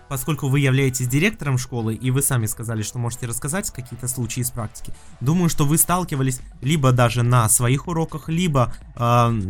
поскольку 0.08 0.48
вы 0.48 0.60
являетесь 0.60 1.06
директором 1.06 1.58
школы, 1.58 1.94
и 1.94 2.10
вы 2.10 2.22
сами 2.22 2.46
сказали, 2.46 2.80
что 2.80 2.98
можете 2.98 3.26
рассказать 3.26 3.70
какие-то 3.70 4.08
случаи 4.08 4.40
из 4.40 4.50
практики, 4.50 4.94
думаю, 5.20 5.50
что 5.50 5.66
вы 5.66 5.76
сталкивались 5.76 6.40
либо 6.62 6.92
даже 6.92 7.22
на 7.22 7.48
своих 7.50 7.86
уроках, 7.86 8.30
либо 8.30 8.72
э, 8.96 9.40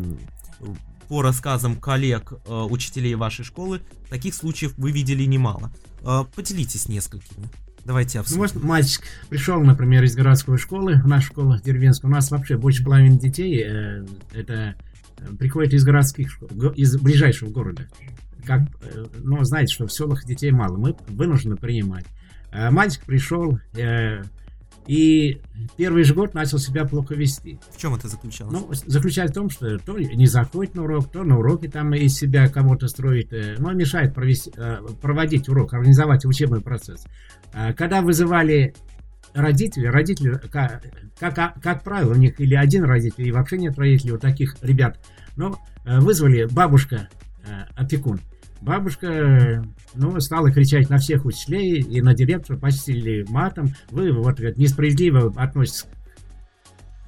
по 1.09 1.23
рассказам 1.23 1.77
коллег, 1.77 2.33
э, 2.33 2.53
учителей 2.69 3.15
вашей 3.15 3.45
школы, 3.45 3.81
таких 4.09 4.35
случаев 4.35 4.75
вы 4.77 4.91
видели 4.91 5.25
немало. 5.25 5.73
Э, 6.03 6.25
поделитесь 6.35 6.89
несколькими. 6.89 7.49
Давайте 7.85 8.21
обсудим. 8.21 8.37
Ну, 8.39 8.43
может, 8.43 8.63
мальчик 8.63 9.03
пришел, 9.29 9.61
например, 9.63 10.05
из 10.05 10.15
городской 10.15 10.59
школы, 10.59 10.95
в 10.95 11.07
нашу 11.07 11.29
школу 11.29 11.57
деревенскую. 11.59 12.11
У 12.11 12.15
нас 12.15 12.31
вообще 12.31 12.57
больше 12.57 12.85
половины 12.85 13.19
детей 13.19 13.63
э, 13.67 14.05
это 14.35 14.75
э, 15.19 15.27
приходят 15.39 15.73
из 15.73 15.85
городских 15.85 16.31
школ, 16.31 16.49
из 16.77 16.97
ближайшего 16.97 17.51
города. 17.51 17.89
Как, 18.45 18.63
э, 18.83 19.05
ну, 19.23 19.43
знаете, 19.45 19.75
что 19.75 19.87
в 19.87 19.93
селах 19.93 20.25
детей 20.25 20.51
мало. 20.51 20.77
Мы 20.77 20.95
вынуждены 21.09 21.57
принимать. 21.57 22.05
э, 22.53 22.71
мальчик 22.71 23.05
пришел 23.05 23.59
э, 23.75 24.23
и 24.91 25.41
первый 25.77 26.03
же 26.03 26.15
год 26.15 26.35
начал 26.35 26.59
себя 26.59 26.85
плохо 26.85 27.15
вести. 27.15 27.61
В 27.71 27.79
чем 27.79 27.95
это 27.95 28.09
заключалось? 28.09 28.53
Ну, 28.53 28.69
заключается 28.87 29.33
в 29.33 29.37
том, 29.37 29.49
что 29.49 29.79
то 29.79 29.97
не 29.97 30.27
заходит 30.27 30.75
на 30.75 30.83
урок, 30.83 31.13
то 31.13 31.23
на 31.23 31.39
уроке 31.39 31.71
там 31.71 31.95
из 31.95 32.17
себя 32.17 32.49
кого-то 32.49 32.89
строит, 32.89 33.33
э, 33.33 33.55
но 33.59 33.71
мешает 33.73 34.13
провести, 34.13 34.51
э, 34.57 34.79
проводить 35.01 35.49
урок, 35.49 35.75
организовать 35.75 36.25
учебный 36.25 36.61
процесс. 36.61 37.07
Э, 37.55 37.73
когда 37.73 38.03
вызывали 38.03 38.75
родители, 39.33 39.87
родители, 39.87 40.33
как, 40.51 40.83
как, 41.21 41.63
как 41.63 41.85
правило, 41.85 42.15
у 42.15 42.17
них 42.17 42.41
или 42.41 42.57
один 42.57 42.83
родитель, 42.83 43.23
или 43.23 43.31
вообще 43.31 43.59
нет 43.59 43.79
родителей, 43.79 44.15
у 44.15 44.19
таких 44.19 44.57
ребят, 44.61 44.99
но 45.37 45.57
вызвали 45.85 46.49
бабушка, 46.51 47.09
опекун. 47.77 48.19
Бабушка, 48.61 49.65
ну, 49.95 50.21
стала 50.21 50.53
кричать 50.53 50.91
на 50.91 50.99
всех 50.99 51.25
учителей 51.25 51.81
и 51.81 52.03
на 52.03 52.15
директора, 52.15 52.59
почтили 52.59 53.25
матом. 53.29 53.69
Вы 53.91 54.13
вот 54.13 54.37
говорит, 54.37 54.59
несправедливо 54.59 55.33
относитесь 55.37 55.87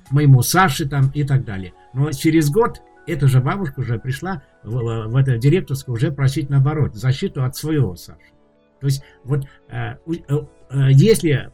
к 0.09 0.13
моему 0.13 0.43
Саше 0.43 0.89
там 0.89 1.11
и 1.15 1.25
так 1.25 1.45
далее. 1.45 1.75
Но 1.93 2.11
через 2.13 2.51
год 2.51 2.81
эта 3.07 3.27
же 3.29 3.41
бабушка 3.41 3.81
уже 3.81 3.99
пришла 3.99 4.43
в, 4.63 5.09
в 5.09 5.17
это 5.17 5.37
директорское 5.37 5.95
уже 5.95 6.11
просить 6.11 6.49
наоборот 6.49 6.95
защиту 6.95 7.45
от 7.45 7.55
своего 7.57 7.97
Саши. 7.97 8.19
То 8.81 8.87
есть 8.87 9.03
вот 9.25 9.45
э, 9.69 9.95
э, 9.95 9.97
э, 10.71 10.93
если 10.93 11.51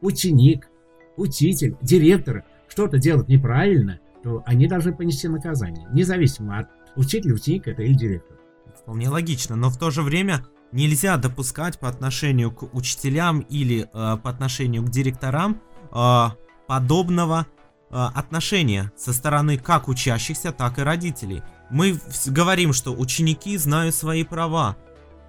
ученик, 0.00 0.68
учитель, 1.16 1.76
директор 1.80 2.44
что-то 2.68 2.98
делает 2.98 3.28
неправильно, 3.28 4.00
то 4.22 4.42
они 4.46 4.66
должны 4.66 4.94
понести 4.94 5.28
наказание, 5.28 5.86
независимо 5.92 6.58
от 6.58 6.68
учителя, 6.96 7.34
ученика 7.34 7.70
это 7.70 7.82
или 7.82 7.94
директора. 7.94 8.38
Вполне 8.82 9.08
логично, 9.08 9.56
но 9.56 9.70
в 9.70 9.78
то 9.78 9.90
же 9.90 10.02
время 10.02 10.44
нельзя 10.72 11.16
допускать 11.16 11.78
по 11.78 11.88
отношению 11.88 12.50
к 12.50 12.74
учителям 12.74 13.40
или 13.40 13.82
э, 13.92 14.16
по 14.16 14.30
отношению 14.30 14.82
к 14.82 14.90
директорам 14.90 15.60
э, 15.92 16.26
подобного 16.66 17.46
э, 17.90 17.94
отношения 17.94 18.92
со 18.96 19.12
стороны 19.12 19.56
как 19.56 19.88
учащихся, 19.88 20.50
так 20.52 20.78
и 20.78 20.82
родителей. 20.82 21.42
Мы 21.70 21.98
говорим, 22.26 22.72
что 22.72 22.92
ученики 22.92 23.56
знают 23.56 23.94
свои 23.94 24.24
права. 24.24 24.76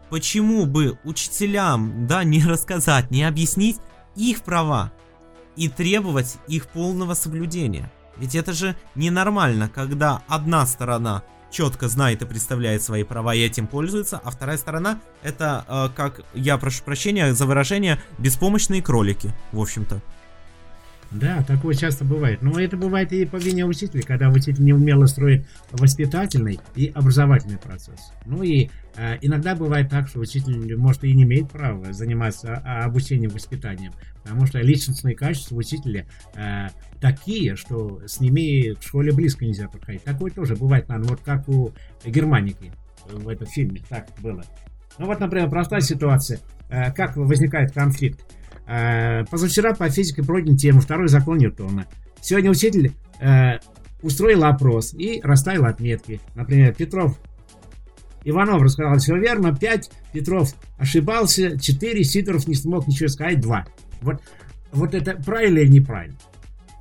Почему 0.10 0.66
бы 0.66 0.98
учителям, 1.04 2.08
да, 2.08 2.24
не 2.24 2.44
рассказать, 2.44 3.12
не 3.12 3.24
объяснить 3.24 3.78
их 4.16 4.42
права 4.42 4.92
и 5.56 5.70
требовать 5.70 6.38
их 6.48 6.68
полного 6.68 7.14
соблюдения? 7.14 7.92
Ведь 8.18 8.36
это 8.36 8.54
же 8.54 8.76
ненормально, 8.96 9.70
когда 9.70 10.22
одна 10.28 10.66
сторона 10.66 11.24
четко 11.54 11.88
знает 11.88 12.22
и 12.22 12.26
представляет 12.26 12.84
свои 12.84 13.04
права 13.04 13.34
и 13.36 13.40
этим 13.40 13.68
пользуется, 13.68 14.20
а 14.24 14.32
вторая 14.32 14.58
сторона 14.58 15.00
это, 15.22 15.64
э, 15.68 15.90
как 15.96 16.22
я 16.34 16.58
прошу 16.58 16.84
прощения 16.84 17.34
за 17.34 17.46
выражение, 17.46 18.02
беспомощные 18.18 18.82
кролики, 18.82 19.34
в 19.52 19.62
общем-то. 19.62 20.02
Да, 21.14 21.44
такое 21.44 21.76
часто 21.76 22.06
бывает. 22.06 22.42
Но 22.42 22.60
это 22.60 22.76
бывает 22.76 23.14
и 23.14 23.26
по 23.26 23.36
вине 23.36 23.66
учителя, 23.66 24.02
когда 24.02 24.30
учитель 24.30 24.64
не 24.64 24.74
умело 24.74 25.06
строит 25.06 25.46
воспитательный 25.72 26.60
и 26.76 26.88
образовательный 26.88 27.58
процесс. 27.58 28.12
Ну 28.26 28.42
и 28.42 28.70
э, 28.96 29.18
иногда 29.22 29.56
бывает 29.56 29.90
так, 29.90 30.08
что 30.08 30.20
учитель, 30.20 30.76
может, 30.76 31.04
и 31.04 31.14
не 31.14 31.24
имеет 31.24 31.52
права 31.52 31.94
заниматься 31.94 32.62
а, 32.66 32.86
обучением, 32.86 33.30
воспитанием, 33.30 33.94
потому 34.24 34.48
что 34.48 34.60
личностные 34.60 35.16
качества 35.16 35.56
учителя 35.56 36.08
э, 36.36 36.70
такие, 37.00 37.56
что 37.56 38.02
с 38.08 38.20
ними 38.20 38.74
в 38.74 38.84
школе 38.84 39.12
близко 39.12 39.46
нельзя 39.46 39.68
подходить. 39.68 40.04
Такое 40.04 40.32
тоже 40.32 40.56
бывает, 40.56 40.90
наверное, 40.90 41.10
вот 41.10 41.22
как 41.22 41.48
у 41.48 41.74
Германики 42.04 42.72
в 43.08 43.30
этом 43.30 43.46
фильме 43.46 43.82
так 43.88 44.08
было. 44.20 44.44
Ну 44.98 45.06
вот, 45.06 45.20
например, 45.20 45.50
простая 45.50 45.82
ситуация. 45.82 46.40
Э, 46.70 46.92
как 46.92 47.18
возникает 47.18 47.72
конфликт? 47.72 48.20
Э, 48.66 49.26
позавчера 49.26 49.74
по 49.74 49.90
физике 49.90 50.24
пройден 50.24 50.58
тему 50.58 50.82
«Второй 50.82 51.08
закон 51.08 51.38
Ньютона». 51.38 51.86
Сегодня 52.22 52.52
учитель 52.52 52.94
э, 53.20 53.60
устроил 54.02 54.44
опрос 54.46 54.94
и 54.94 55.22
расставил 55.22 55.66
отметки. 55.66 56.22
Например, 56.36 56.74
Петров 56.74 57.20
Иванов 58.26 58.62
рассказал 58.62 58.98
все 58.98 59.18
верно, 59.18 59.56
5, 59.56 59.92
Петров 60.14 60.54
ошибался, 60.78 61.60
4, 61.60 62.04
Сидоров 62.04 62.48
не 62.48 62.56
смог 62.56 62.88
ничего 62.88 63.10
сказать, 63.10 63.40
2. 63.40 63.66
Вот, 64.02 64.22
вот 64.72 64.94
это 64.94 65.14
правильно 65.14 65.60
или 65.60 65.72
неправильно? 65.72 66.18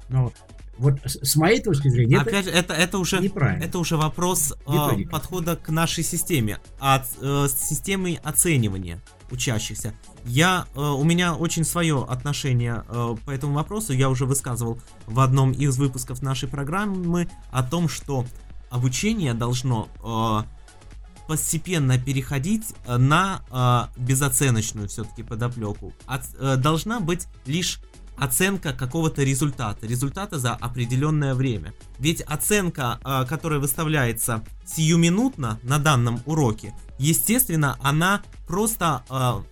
Но 0.08 0.32
вот 0.78 0.98
с 1.04 1.36
моей 1.36 1.60
точки 1.60 1.88
зрения, 1.88 2.18
Опять 2.18 2.46
это, 2.46 2.56
это, 2.56 2.74
это 2.74 2.98
уже 2.98 3.20
неправильно. 3.20 3.64
Это 3.64 3.78
уже 3.78 3.96
вопрос 3.96 4.54
э, 4.66 5.04
подхода 5.10 5.56
к 5.56 5.68
нашей 5.68 6.02
системе, 6.04 6.58
от 6.78 7.06
э, 7.20 7.46
системы 7.48 8.18
оценивания 8.22 9.00
учащихся. 9.30 9.94
Я, 10.24 10.66
э, 10.74 10.80
у 10.80 11.02
меня 11.04 11.34
очень 11.34 11.64
свое 11.64 12.04
отношение 12.08 12.84
э, 12.88 13.16
по 13.24 13.30
этому 13.30 13.54
вопросу. 13.54 13.92
Я 13.92 14.08
уже 14.08 14.24
высказывал 14.24 14.78
в 15.06 15.20
одном 15.20 15.52
из 15.52 15.76
выпусков 15.78 16.22
нашей 16.22 16.48
программы 16.48 17.28
о 17.50 17.62
том, 17.62 17.88
что 17.88 18.24
обучение 18.70 19.34
должно 19.34 19.88
э, 20.02 21.28
постепенно 21.28 21.98
переходить 21.98 22.74
на 22.86 23.90
э, 23.96 24.00
безоценочную 24.00 24.88
все-таки 24.88 25.22
подоплеку. 25.22 25.92
От, 26.06 26.22
э, 26.38 26.56
должна 26.56 27.00
быть 27.00 27.26
лишь 27.46 27.80
оценка 28.16 28.72
какого-то 28.72 29.22
результата, 29.22 29.86
результата 29.86 30.38
за 30.38 30.54
определенное 30.54 31.34
время. 31.34 31.74
Ведь 31.98 32.20
оценка, 32.22 33.00
э, 33.04 33.24
которая 33.28 33.58
выставляется 33.58 34.44
сиюминутно 34.64 35.58
на 35.62 35.78
данном 35.78 36.20
уроке, 36.26 36.74
естественно, 36.98 37.76
она 37.82 38.22
просто 38.46 39.02
э, 39.08 39.51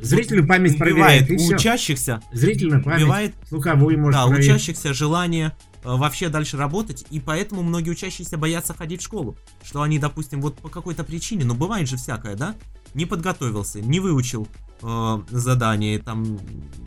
Зрительную 0.00 0.46
память 0.46 0.80
убивает 0.80 1.30
у 1.30 1.34
учащихся. 1.54 2.22
Зрительную 2.32 2.82
память, 2.82 3.02
убивает, 3.02 3.34
слуховую 3.48 3.98
может 3.98 4.14
Да, 4.20 4.26
проверить. 4.26 4.46
учащихся 4.48 4.94
желание 4.94 5.56
э, 5.82 5.88
вообще 5.88 6.28
дальше 6.28 6.56
работать, 6.56 7.04
и 7.10 7.20
поэтому 7.20 7.62
многие 7.62 7.90
учащиеся 7.90 8.38
боятся 8.38 8.74
ходить 8.74 9.00
в 9.00 9.04
школу. 9.04 9.36
Что 9.62 9.82
они, 9.82 9.98
допустим, 9.98 10.40
вот 10.40 10.56
по 10.58 10.68
какой-то 10.68 11.04
причине, 11.04 11.44
ну 11.44 11.54
бывает 11.54 11.88
же 11.88 11.96
всякое, 11.96 12.36
да? 12.36 12.54
Не 12.94 13.06
подготовился, 13.06 13.80
не 13.80 14.00
выучил 14.00 14.46
э, 14.82 15.22
задание, 15.30 15.98
там 15.98 16.38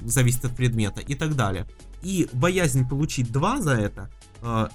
зависит 0.04 0.46
от 0.46 0.56
предмета 0.56 1.02
и 1.02 1.16
так 1.16 1.36
далее. 1.36 1.68
И 2.02 2.28
боязнь 2.34 2.88
получить 2.88 3.32
два 3.32 3.62
за 3.62 3.74
это 3.74 4.10
э, 4.42 4.68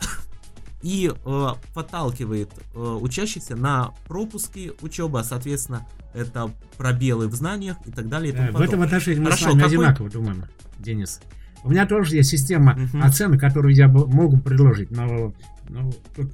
и 0.83 1.11
э, 1.13 1.49
подталкивает 1.75 2.51
э, 2.75 2.79
учащихся 2.79 3.57
на 3.57 3.93
пропуски 4.07 4.73
учебы, 4.83 5.21
а 5.21 5.25
соответственно 5.25 5.87
это 6.15 6.51
пробелы 6.77 7.29
в 7.29 7.35
знаниях 7.35 7.77
и 7.87 7.91
так 7.91 8.09
далее. 8.09 8.33
И 8.33 8.37
тому 8.37 8.53
да, 8.53 8.59
в 8.59 8.61
этом 8.61 8.83
отношении 8.83 9.19
мы 9.19 9.27
Хорошо, 9.27 9.43
с 9.43 9.47
вами 9.47 9.61
какой... 9.61 9.77
одинаково 9.77 10.11
думаем, 10.11 10.45
Денис. 10.79 11.21
У 11.65 11.71
меня 11.71 11.87
тоже 11.87 12.17
есть 12.17 12.31
система 12.31 12.75
uh-huh. 12.75 13.03
оценок, 13.03 13.41
которую 13.41 13.75
я 13.75 13.89
могу 13.89 14.39
предложить, 14.39 14.91
но, 14.91 15.35
но 15.69 15.91
тут 16.15 16.33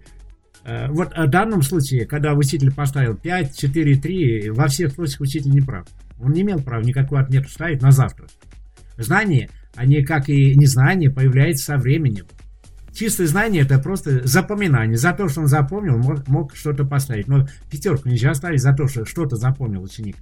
э, 0.64 0.88
вот 0.90 1.16
в 1.16 1.26
данном 1.28 1.62
случае, 1.62 2.06
когда 2.06 2.34
учитель 2.34 2.72
поставил 2.72 3.16
5, 3.16 3.56
4, 3.56 3.96
3, 3.96 4.50
во 4.50 4.68
всех 4.68 4.92
случаях 4.92 5.20
учитель 5.20 5.50
не 5.50 5.60
прав. 5.60 5.86
Он 6.20 6.32
не 6.32 6.42
имел 6.42 6.60
права 6.60 6.82
никакую 6.82 7.22
отметку 7.22 7.50
ставить 7.50 7.80
на 7.82 7.90
завтра. 7.90 8.26
Знания, 8.98 9.48
они, 9.74 10.04
как 10.04 10.28
и 10.28 10.54
незнание, 10.54 11.10
появляются 11.10 11.64
со 11.64 11.76
временем. 11.78 12.26
Чистое 12.94 13.26
знание 13.26 13.62
это 13.62 13.78
просто 13.78 14.26
запоминание. 14.26 14.96
За 14.96 15.12
то, 15.12 15.28
что 15.28 15.40
он 15.40 15.48
запомнил, 15.48 15.96
мог, 15.96 16.28
мог 16.28 16.54
что-то 16.54 16.84
поставить. 16.84 17.26
Но 17.26 17.46
пятерку 17.70 18.08
нельзя 18.08 18.34
ставить 18.34 18.60
за 18.60 18.74
то, 18.74 18.86
что 18.86 19.04
что-то 19.04 19.36
запомнил 19.36 19.82
ученик. 19.82 20.16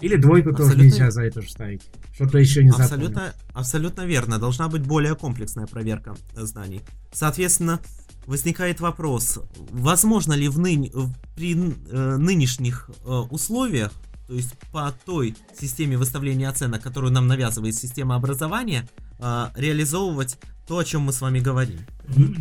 Или 0.00 0.16
двойку 0.16 0.50
абсолютно... 0.50 0.74
тоже 0.74 0.86
нельзя 0.86 1.10
за 1.10 1.22
это 1.22 1.42
же 1.42 1.50
ставить. 1.50 1.82
Что-то 2.14 2.38
еще 2.38 2.64
не 2.64 2.70
абсолютно, 2.70 3.06
запомнил. 3.06 3.32
Абсолютно 3.54 4.00
верно. 4.02 4.38
Должна 4.38 4.68
быть 4.68 4.82
более 4.82 5.14
комплексная 5.14 5.66
проверка 5.66 6.16
знаний. 6.34 6.80
Соответственно, 7.12 7.78
возникает 8.26 8.80
вопрос, 8.80 9.38
возможно 9.70 10.32
ли 10.32 10.48
в 10.48 10.58
ныне, 10.58 10.90
при 11.36 11.54
э, 11.54 12.16
нынешних 12.16 12.90
э, 13.04 13.08
условиях 13.08 13.92
то 14.32 14.36
есть 14.36 14.56
по 14.72 14.94
той 15.04 15.36
системе 15.60 15.98
выставления 15.98 16.48
оценок, 16.48 16.80
которую 16.80 17.12
нам 17.12 17.26
навязывает 17.26 17.74
система 17.74 18.14
образования, 18.14 18.88
э, 19.18 19.48
реализовывать 19.56 20.38
то, 20.66 20.78
о 20.78 20.84
чем 20.84 21.02
мы 21.02 21.12
с 21.12 21.20
вами 21.20 21.38
говорим. 21.38 21.80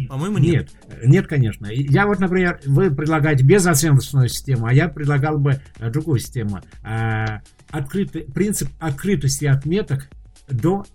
По-моему, 0.07 0.37
нет. 0.37 0.71
Нет, 0.87 1.05
нет, 1.05 1.27
конечно. 1.27 1.67
Я 1.69 2.07
вот, 2.07 2.19
например, 2.19 2.61
вы 2.65 2.91
предлагаете 2.91 3.43
безоценочную 3.43 4.29
систему, 4.29 4.67
а 4.67 4.73
я 4.73 4.87
предлагал 4.87 5.37
бы 5.37 5.59
э, 5.79 5.91
другую 5.91 6.19
систему. 6.19 6.61
Э, 6.81 7.39
открытый, 7.71 8.21
принцип 8.21 8.69
открытости 8.79 9.43
отметок 9.43 10.07
до 10.49 10.85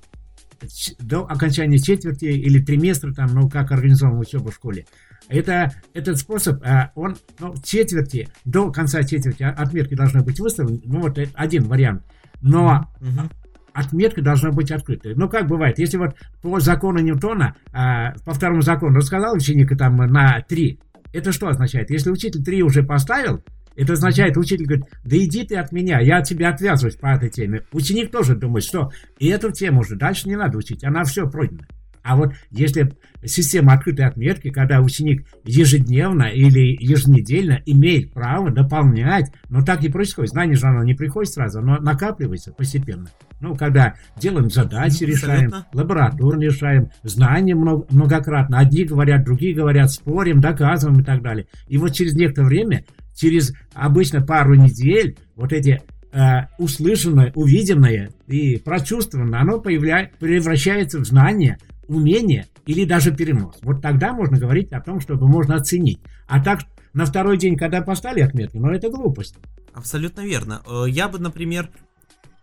до 0.99 1.27
окончания 1.27 1.79
четверти 1.79 2.25
или 2.25 2.59
триместра, 2.65 3.13
там, 3.13 3.35
ну, 3.35 3.51
как 3.51 3.73
организована 3.73 4.19
учеба 4.19 4.51
в 4.51 4.55
школе. 4.55 4.87
Это, 5.29 5.73
этот 5.93 6.19
способ, 6.19 6.63
э, 6.63 6.91
он 6.95 7.17
ну, 7.41 7.55
четверти, 7.65 8.29
до 8.45 8.71
конца 8.71 9.03
четверти 9.03 9.43
отметки 9.43 9.95
должны 9.95 10.23
быть 10.23 10.39
выставлены, 10.39 10.81
ну, 10.85 11.01
вот 11.01 11.19
один 11.35 11.65
вариант. 11.65 12.05
Но 12.41 12.89
угу. 13.01 13.29
отметка 13.73 14.23
должна 14.23 14.51
быть 14.51 14.71
открытой. 14.71 15.15
Ну, 15.17 15.29
как 15.29 15.49
бывает, 15.49 15.79
если 15.79 15.97
вот 15.97 16.15
по 16.43 16.61
закону 16.61 17.01
Ньютона, 17.01 17.57
э, 17.73 18.19
по 18.25 18.35
второму 18.35 18.63
закону 18.63 18.97
рассказал 18.97 19.35
ученик 19.35 19.77
там 19.77 19.97
на 19.97 20.43
3, 20.49 20.79
это 21.13 21.33
что 21.33 21.49
означает? 21.49 21.91
Если 21.91 22.11
учитель 22.11 22.45
3 22.45 22.63
уже 22.63 22.83
поставил, 22.83 23.43
Это 23.77 23.93
означает, 23.93 24.39
учитель 24.39 24.65
говорит, 24.65 24.87
да 25.05 25.17
иди 25.19 25.45
ты 25.45 25.57
от 25.57 25.71
меня, 25.71 26.01
я 26.01 26.19
от 26.19 26.25
тебя 26.25 26.49
отвязываюсь 26.49 26.97
по 26.97 27.09
этой 27.09 27.29
теме. 27.29 27.63
Ученик 27.73 28.11
тоже 28.11 28.35
думает, 28.35 28.65
что 28.65 28.91
и 29.19 29.29
эту 29.29 29.53
тему 29.53 29.81
уже 29.81 29.97
дальше 29.97 30.29
не 30.29 30.37
надо 30.37 30.57
учить, 30.57 30.83
она 30.83 31.05
все 31.05 31.29
пройдена. 31.29 31.67
А 32.07 32.17
вот 32.17 32.33
если 32.51 32.97
система 33.25 33.73
открытой 33.73 34.07
отметки, 34.07 34.51
когда 34.51 34.81
ученик 34.81 35.27
ежедневно 35.45 36.25
или 36.25 36.77
еженедельно 36.81 37.61
имеет 37.67 38.13
право 38.13 38.51
дополнять, 38.53 39.33
но 39.49 39.65
так 39.65 39.83
и 39.83 39.89
происходит. 39.89 40.31
Знание 40.31 40.57
же 40.57 40.67
оно 40.67 40.85
не 40.85 40.95
приходит 40.95 41.33
сразу, 41.33 41.59
оно 41.59 41.79
накапливается 41.79 42.53
постепенно. 42.53 43.09
Ну, 43.41 43.57
когда 43.57 43.95
делаем 44.21 44.51
задачи, 44.51 45.05
Абсолютно. 45.05 45.15
решаем, 45.15 45.53
лабораторные 45.73 46.51
решаем, 46.51 46.91
знания 47.03 47.57
много, 47.57 47.87
многократно. 47.91 48.59
Одни 48.59 48.85
говорят, 48.85 49.25
другие 49.25 49.55
говорят, 49.55 49.91
спорим, 49.91 50.41
доказываем 50.41 51.01
и 51.01 51.05
так 51.05 51.23
далее. 51.23 51.47
И 51.67 51.77
вот 51.77 51.93
через 51.93 52.15
некоторое 52.15 52.47
время, 52.47 52.85
через 53.15 53.53
обычно 53.75 54.23
пару 54.23 54.55
недель, 54.55 55.19
вот 55.35 55.53
эти 55.53 55.83
э, 56.13 56.47
услышанное, 56.59 57.33
увиденное 57.35 58.11
и 58.29 58.59
прочувствованное, 58.59 59.41
оно 59.41 59.61
появляет, 59.61 60.17
превращается 60.19 61.01
в 61.01 61.05
знание, 61.05 61.59
умение 61.89 62.47
или 62.67 62.85
даже 62.85 63.13
перенос. 63.15 63.57
Вот 63.63 63.81
тогда 63.83 64.13
можно 64.13 64.39
говорить 64.39 64.73
о 64.73 64.81
том, 64.81 65.01
чтобы 65.01 65.29
можно 65.29 65.55
оценить. 65.57 66.01
А 66.29 66.43
так 66.43 66.61
на 66.93 67.05
второй 67.07 67.37
день, 67.39 67.57
когда 67.57 67.83
поставили 67.83 68.23
отметку, 68.23 68.59
ну 68.59 68.71
это 68.71 68.89
глупость. 68.91 69.37
Абсолютно 69.75 70.23
верно. 70.23 70.63
Э, 70.67 70.85
Я 70.89 71.09
бы, 71.09 71.19
например, 71.19 71.71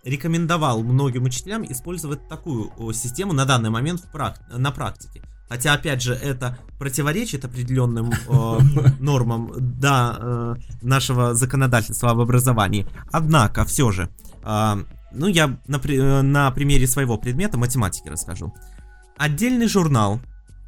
рекомендовал 0.04 0.84
многим 0.84 1.24
учителям 1.24 1.64
использовать 1.72 2.28
такую 2.28 2.72
систему 2.94 3.34
на 3.34 3.46
данный 3.46 3.70
момент 3.70 4.02
в 4.02 4.16
прак- 4.16 4.40
на 4.56 4.72
практике. 4.72 5.22
Хотя, 5.50 5.74
опять 5.74 6.02
же, 6.02 6.14
это 6.14 6.58
противоречит 6.80 7.46
определенным 7.46 8.12
э, 8.12 8.58
нормам 9.00 9.52
да, 9.58 10.18
э, 10.20 10.56
нашего 10.82 11.34
законодательства 11.36 12.12
об 12.12 12.20
образовании. 12.20 12.88
Однако, 13.12 13.64
все 13.66 13.92
же, 13.92 14.10
э, 14.44 14.74
ну, 15.12 15.28
я 15.28 15.58
на, 15.68 15.80
при- 15.80 15.98
э, 16.00 16.22
на 16.22 16.50
примере 16.52 16.88
своего 16.88 17.18
предмета 17.18 17.58
математики 17.58 18.08
расскажу. 18.10 18.54
Отдельный 19.18 19.68
журнал 19.68 20.20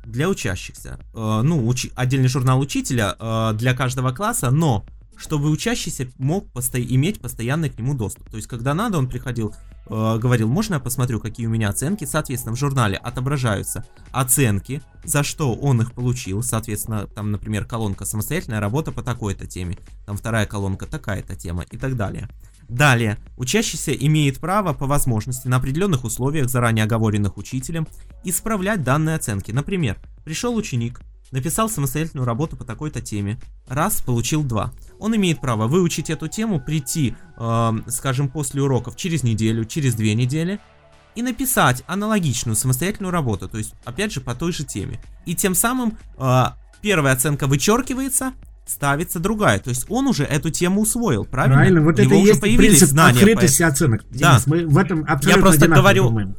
для 0.05 0.29
учащихся. 0.29 0.99
Э, 1.13 1.41
ну, 1.43 1.67
учи- 1.67 1.91
отдельный 1.95 2.27
журнал 2.27 2.59
учителя 2.59 3.15
э, 3.19 3.53
для 3.55 3.73
каждого 3.73 4.11
класса, 4.11 4.51
но 4.51 4.85
чтобы 5.17 5.49
учащийся 5.49 6.07
мог 6.17 6.51
посто- 6.53 6.83
иметь 6.83 7.19
постоянный 7.21 7.69
к 7.69 7.77
нему 7.77 7.93
доступ. 7.93 8.29
То 8.29 8.37
есть, 8.37 8.47
когда 8.47 8.73
надо, 8.73 8.97
он 8.97 9.07
приходил, 9.09 9.55
э, 9.87 10.17
говорил, 10.17 10.47
можно 10.47 10.75
я 10.75 10.79
посмотрю, 10.79 11.19
какие 11.19 11.45
у 11.47 11.49
меня 11.49 11.69
оценки. 11.69 12.05
Соответственно, 12.05 12.55
в 12.55 12.59
журнале 12.59 12.97
отображаются 12.97 13.85
оценки, 14.11 14.81
за 15.03 15.23
что 15.23 15.53
он 15.53 15.81
их 15.81 15.93
получил. 15.93 16.43
Соответственно, 16.43 17.07
там, 17.07 17.31
например, 17.31 17.65
колонка 17.65 18.05
самостоятельная 18.05 18.59
работа 18.59 18.91
по 18.91 19.03
такой-то 19.03 19.47
теме, 19.47 19.77
там 20.05 20.17
вторая 20.17 20.45
колонка 20.45 20.85
такая-то 20.85 21.35
тема 21.35 21.63
и 21.69 21.77
так 21.77 21.95
далее. 21.95 22.29
Далее, 22.67 23.19
учащийся 23.37 23.91
имеет 23.91 24.39
право 24.39 24.73
по 24.73 24.87
возможности 24.87 25.47
на 25.47 25.57
определенных 25.57 26.03
условиях, 26.03 26.49
заранее 26.49 26.85
оговоренных 26.85 27.37
учителем, 27.37 27.87
исправлять 28.23 28.83
данные 28.83 29.17
оценки. 29.17 29.51
Например, 29.51 29.97
пришел 30.23 30.55
ученик, 30.55 31.01
написал 31.31 31.69
самостоятельную 31.69 32.25
работу 32.25 32.55
по 32.55 32.63
такой-то 32.63 33.01
теме, 33.01 33.39
раз, 33.67 34.01
получил 34.01 34.43
два. 34.43 34.71
Он 34.99 35.15
имеет 35.15 35.41
право 35.41 35.67
выучить 35.67 36.09
эту 36.09 36.27
тему, 36.27 36.59
прийти, 36.59 37.15
э, 37.37 37.71
скажем, 37.87 38.29
после 38.29 38.61
уроков 38.61 38.95
через 38.95 39.23
неделю, 39.23 39.65
через 39.65 39.95
две 39.95 40.13
недели, 40.13 40.59
и 41.15 41.21
написать 41.21 41.83
аналогичную 41.87 42.55
самостоятельную 42.55 43.11
работу, 43.11 43.47
то 43.47 43.57
есть, 43.57 43.73
опять 43.85 44.11
же, 44.11 44.21
по 44.21 44.35
той 44.35 44.51
же 44.51 44.63
теме. 44.65 44.99
И 45.25 45.33
тем 45.33 45.55
самым 45.55 45.97
э, 46.17 46.43
первая 46.81 47.13
оценка 47.13 47.47
вычеркивается, 47.47 48.33
ставится 48.65 49.19
другая. 49.19 49.59
То 49.59 49.69
есть 49.69 49.85
он 49.89 50.07
уже 50.07 50.23
эту 50.23 50.49
тему 50.49 50.81
усвоил, 50.81 51.25
правильно? 51.25 51.57
Правильно, 51.57 51.81
вот 51.81 51.99
У 51.99 52.01
него 52.03 52.11
это 52.11 52.15
и 52.15 52.21
уже 52.21 52.27
есть 52.29 52.41
появились 52.41 52.69
принцип 52.79 52.89
знания. 52.89 53.17
открытости 53.17 53.63
оценок. 53.63 54.03
Да. 54.11 54.31
Денис, 54.31 54.47
мы 54.47 54.65
в 54.67 54.77
этом 54.77 55.05
абсолютно 55.07 55.41
просто 55.41 55.65
одинаково 55.65 55.81
говорю, 55.81 56.03
думаем. 56.09 56.35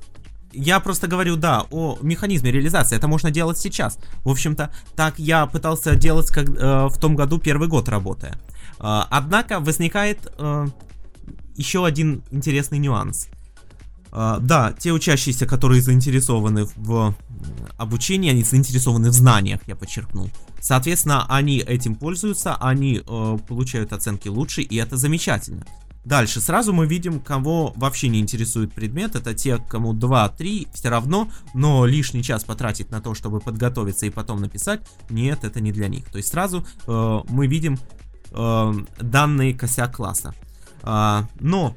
Я 0.56 0.80
просто 0.80 1.06
говорю, 1.06 1.36
да, 1.36 1.66
о 1.70 1.98
механизме 2.00 2.50
реализации. 2.50 2.96
Это 2.96 3.08
можно 3.08 3.30
делать 3.30 3.58
сейчас. 3.58 3.98
В 4.24 4.30
общем-то, 4.30 4.70
так 4.94 5.18
я 5.18 5.46
пытался 5.46 5.94
делать 5.96 6.30
как, 6.30 6.48
э, 6.48 6.86
в 6.86 6.98
том 6.98 7.14
году, 7.14 7.38
первый 7.38 7.68
год 7.68 7.88
работая. 7.88 8.38
Э, 8.78 9.02
однако 9.10 9.60
возникает 9.60 10.32
э, 10.38 10.66
еще 11.56 11.84
один 11.84 12.22
интересный 12.30 12.78
нюанс. 12.78 13.28
Э, 14.12 14.38
да, 14.40 14.72
те 14.72 14.92
учащиеся, 14.92 15.46
которые 15.46 15.82
заинтересованы 15.82 16.66
в 16.76 17.14
обучении, 17.76 18.30
они 18.30 18.42
заинтересованы 18.42 19.10
в 19.10 19.12
знаниях, 19.12 19.60
я 19.66 19.76
подчеркнул. 19.76 20.30
Соответственно, 20.60 21.26
они 21.28 21.58
этим 21.58 21.94
пользуются, 21.94 22.56
они 22.56 23.02
э, 23.06 23.38
получают 23.46 23.92
оценки 23.92 24.28
лучше, 24.28 24.62
и 24.62 24.76
это 24.76 24.96
замечательно. 24.96 25.66
Дальше 26.06 26.40
сразу 26.40 26.72
мы 26.72 26.86
видим, 26.86 27.18
кого 27.18 27.72
вообще 27.74 28.06
не 28.06 28.20
интересует 28.20 28.72
предмет. 28.72 29.16
Это 29.16 29.34
те, 29.34 29.58
кому 29.58 29.92
2-3 29.92 30.68
все 30.72 30.88
равно, 30.88 31.28
но 31.52 31.84
лишний 31.84 32.22
час 32.22 32.44
потратить 32.44 32.92
на 32.92 33.00
то, 33.00 33.12
чтобы 33.14 33.40
подготовиться 33.40 34.06
и 34.06 34.10
потом 34.10 34.40
написать, 34.40 34.82
нет, 35.10 35.42
это 35.42 35.60
не 35.60 35.72
для 35.72 35.88
них. 35.88 36.04
То 36.04 36.18
есть 36.18 36.28
сразу 36.28 36.64
э, 36.86 37.20
мы 37.28 37.48
видим 37.48 37.76
э, 38.30 38.72
данный 39.00 39.52
косяк 39.52 39.96
класса. 39.96 40.32
А, 40.84 41.26
но, 41.40 41.74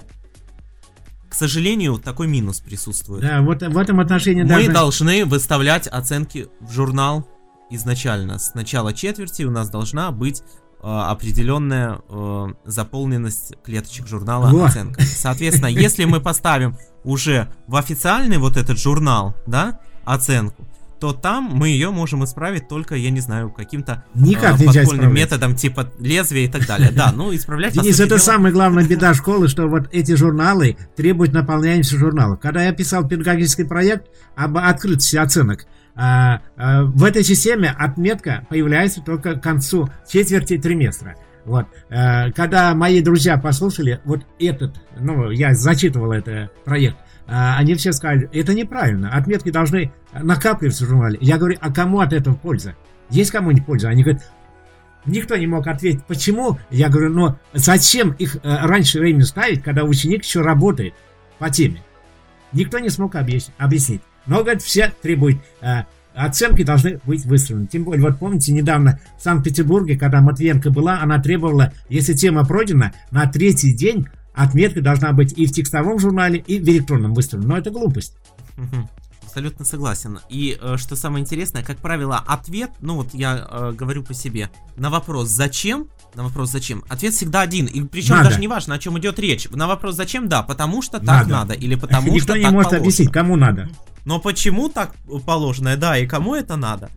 к 1.28 1.34
сожалению, 1.34 1.98
такой 1.98 2.28
минус 2.28 2.60
присутствует. 2.60 3.24
Да, 3.24 3.42
вот 3.42 3.64
в 3.64 3.78
этом 3.80 4.00
отношении 4.00 4.44
Мы 4.44 4.50
даже... 4.50 4.72
должны 4.72 5.26
выставлять 5.26 5.88
оценки 5.88 6.50
в 6.60 6.72
журнал 6.72 7.28
изначально. 7.72 8.38
С 8.38 8.54
начала 8.54 8.94
четверти 8.94 9.42
у 9.42 9.50
нас 9.50 9.72
должна 9.72 10.12
быть 10.12 10.42
э, 10.42 10.69
определенная 10.82 12.00
э, 12.10 12.48
заполненность 12.66 13.54
клеточек 13.64 14.08
журнала 14.08 14.50
Во. 14.50 14.66
оценками. 14.66 15.06
Соответственно, 15.06 15.68
если 15.68 16.06
мы 16.06 16.22
поставим 16.22 16.78
уже 17.04 17.50
в 17.68 17.76
официальный 17.76 18.38
вот 18.38 18.58
этот 18.58 18.80
журнал, 18.80 19.36
да, 19.46 19.80
оценку, 20.06 20.66
то 21.00 21.14
там 21.14 21.46
мы 21.54 21.70
ее 21.70 21.92
можем 21.92 22.26
исправить 22.26 22.68
только, 22.68 22.96
я 22.96 23.10
не 23.10 23.22
знаю, 23.22 23.52
каким-то 23.52 24.04
Никак 24.16 24.60
э, 24.60 24.64
нельзя 24.66 24.82
подпольным 24.82 24.84
исправлять. 25.06 25.14
методом 25.14 25.56
типа 25.56 25.90
лезвия 26.00 26.46
и 26.46 26.48
так 26.50 26.66
далее. 26.68 26.92
Да, 26.92 27.14
ну 27.14 27.34
исправлять 27.34 27.74
Денис, 27.74 28.00
это 28.02 28.10
дела- 28.16 28.18
самая 28.20 28.52
главная 28.52 28.86
беда 28.86 29.14
школы, 29.14 29.48
что 29.48 29.68
вот 29.68 29.88
эти 29.94 30.16
журналы 30.16 30.76
требуют 30.98 31.32
наполняемости 31.34 31.96
журналов. 31.96 32.40
Когда 32.42 32.64
я 32.64 32.74
писал 32.74 33.08
педагогический 33.08 33.64
проект 33.64 34.08
об 34.36 34.58
открытости 34.58 35.16
оценок, 35.16 35.68
в 36.00 37.04
этой 37.04 37.24
системе 37.24 37.76
отметка 37.78 38.46
появляется 38.50 39.02
только 39.02 39.36
к 39.36 39.44
концу 39.44 39.90
четверти 40.08 40.58
триместра. 40.58 41.16
Вот. 41.46 41.66
Э, 41.90 42.32
Когда 42.32 42.74
мои 42.76 43.02
друзья 43.02 43.38
послушали 43.38 44.00
вот 44.06 44.22
этот, 44.40 44.80
ну, 45.00 45.32
я 45.32 45.54
зачитывал 45.56 46.12
этот 46.12 46.54
проект, 46.64 46.98
а, 47.28 47.58
они 47.58 47.76
все 47.76 47.92
сказали, 47.92 48.30
это 48.34 48.54
неправильно, 48.54 49.16
отметки 49.16 49.50
должны 49.50 49.92
накапливаться 50.14 50.86
в 50.86 50.90
журнале. 50.90 51.18
Я 51.22 51.38
говорю, 51.38 51.58
а 51.60 51.72
кому 51.72 52.00
от 52.00 52.14
этого 52.14 52.36
польза? 52.36 52.76
Есть 53.10 53.32
кому-нибудь 53.32 53.66
польза? 53.66 53.90
Они 53.90 54.04
говорят, 54.04 54.24
Никто 55.06 55.38
не 55.38 55.48
мог 55.48 55.66
ответить, 55.66 56.04
почему. 56.06 56.60
Я 56.70 56.90
говорю, 56.90 57.10
ну 57.10 57.36
зачем 57.54 58.12
их 58.12 58.36
э, 58.36 58.40
раньше 58.44 59.00
времени 59.00 59.24
ставить, 59.24 59.64
когда 59.64 59.84
ученик 59.86 60.24
еще 60.24 60.42
работает 60.42 60.94
по 61.40 61.50
теме? 61.50 61.82
Никто 62.52 62.80
не 62.80 62.90
смог 62.90 63.16
объяснить. 63.16 64.02
Но, 64.26 64.42
говорит, 64.42 64.62
все 64.62 64.94
требуют, 65.02 65.38
э, 65.62 65.84
оценки 66.14 66.64
должны 66.64 67.00
быть 67.06 67.26
выставлены. 67.26 67.68
Тем 67.68 67.84
более, 67.84 68.04
вот 68.04 68.20
помните, 68.20 68.52
недавно 68.52 69.00
в 69.18 69.24
Санкт-Петербурге, 69.24 69.98
когда 69.98 70.22
Матвиенко 70.22 70.70
была, 70.70 71.02
она 71.02 71.20
требовала, 71.20 71.74
если 71.90 72.14
тема 72.14 72.46
пройдена, 72.46 72.94
на 73.12 73.28
третий 73.28 73.74
день 73.74 74.08
отметка 74.34 74.82
должна 74.82 75.12
быть 75.12 75.34
и 75.38 75.46
в 75.46 75.52
текстовом 75.52 76.00
журнале, 76.00 76.40
и 76.40 76.60
в 76.60 76.68
электронном 76.68 77.14
выставлена. 77.14 77.50
Но 77.50 77.58
это 77.58 77.72
глупость. 77.72 78.16
Абсолютно 79.24 79.64
согласен. 79.64 80.20
И 80.28 80.58
э, 80.60 80.78
что 80.78 80.96
самое 80.96 81.22
интересное, 81.22 81.64
как 81.64 81.78
правило, 81.78 82.18
ответ, 82.18 82.72
ну 82.82 82.96
вот 82.96 83.14
я 83.14 83.48
э, 83.48 83.74
говорю 83.74 84.04
по 84.04 84.16
себе, 84.16 84.50
на 84.76 84.90
вопрос 84.90 85.30
«зачем?», 85.30 85.88
на 86.16 86.24
вопрос 86.24 86.52
«зачем?», 86.52 86.84
ответ 86.90 87.14
всегда 87.14 87.42
один. 87.42 87.66
И 87.66 87.82
причем 87.84 88.16
Надо. 88.16 88.30
даже 88.30 88.40
не 88.40 88.48
важно, 88.48 88.76
о 88.76 88.80
чем 88.80 88.98
идет 89.00 89.20
речь. 89.20 89.48
На 89.50 89.68
вопрос 89.68 89.96
«зачем?», 89.96 90.28
да, 90.28 90.44
потому 90.44 90.82
что 90.82 91.00
так 91.00 91.28
Надо. 91.28 91.30
надо, 91.30 91.54
или 91.54 91.76
потому 91.76 92.14
Никто 92.14 92.34
что 92.34 92.38
не 92.38 92.44
так 92.44 92.52
может 92.52 92.70
положено. 92.70 92.86
объяснить, 92.86 93.12
кому 93.12 93.36
надо. 93.36 93.70
Но 94.06 94.20
почему 94.20 94.70
так 94.70 94.96
положено, 95.26 95.76
да, 95.78 95.98
и 95.98 96.08
кому 96.08 96.36
это 96.36 96.56
надо, 96.56 96.90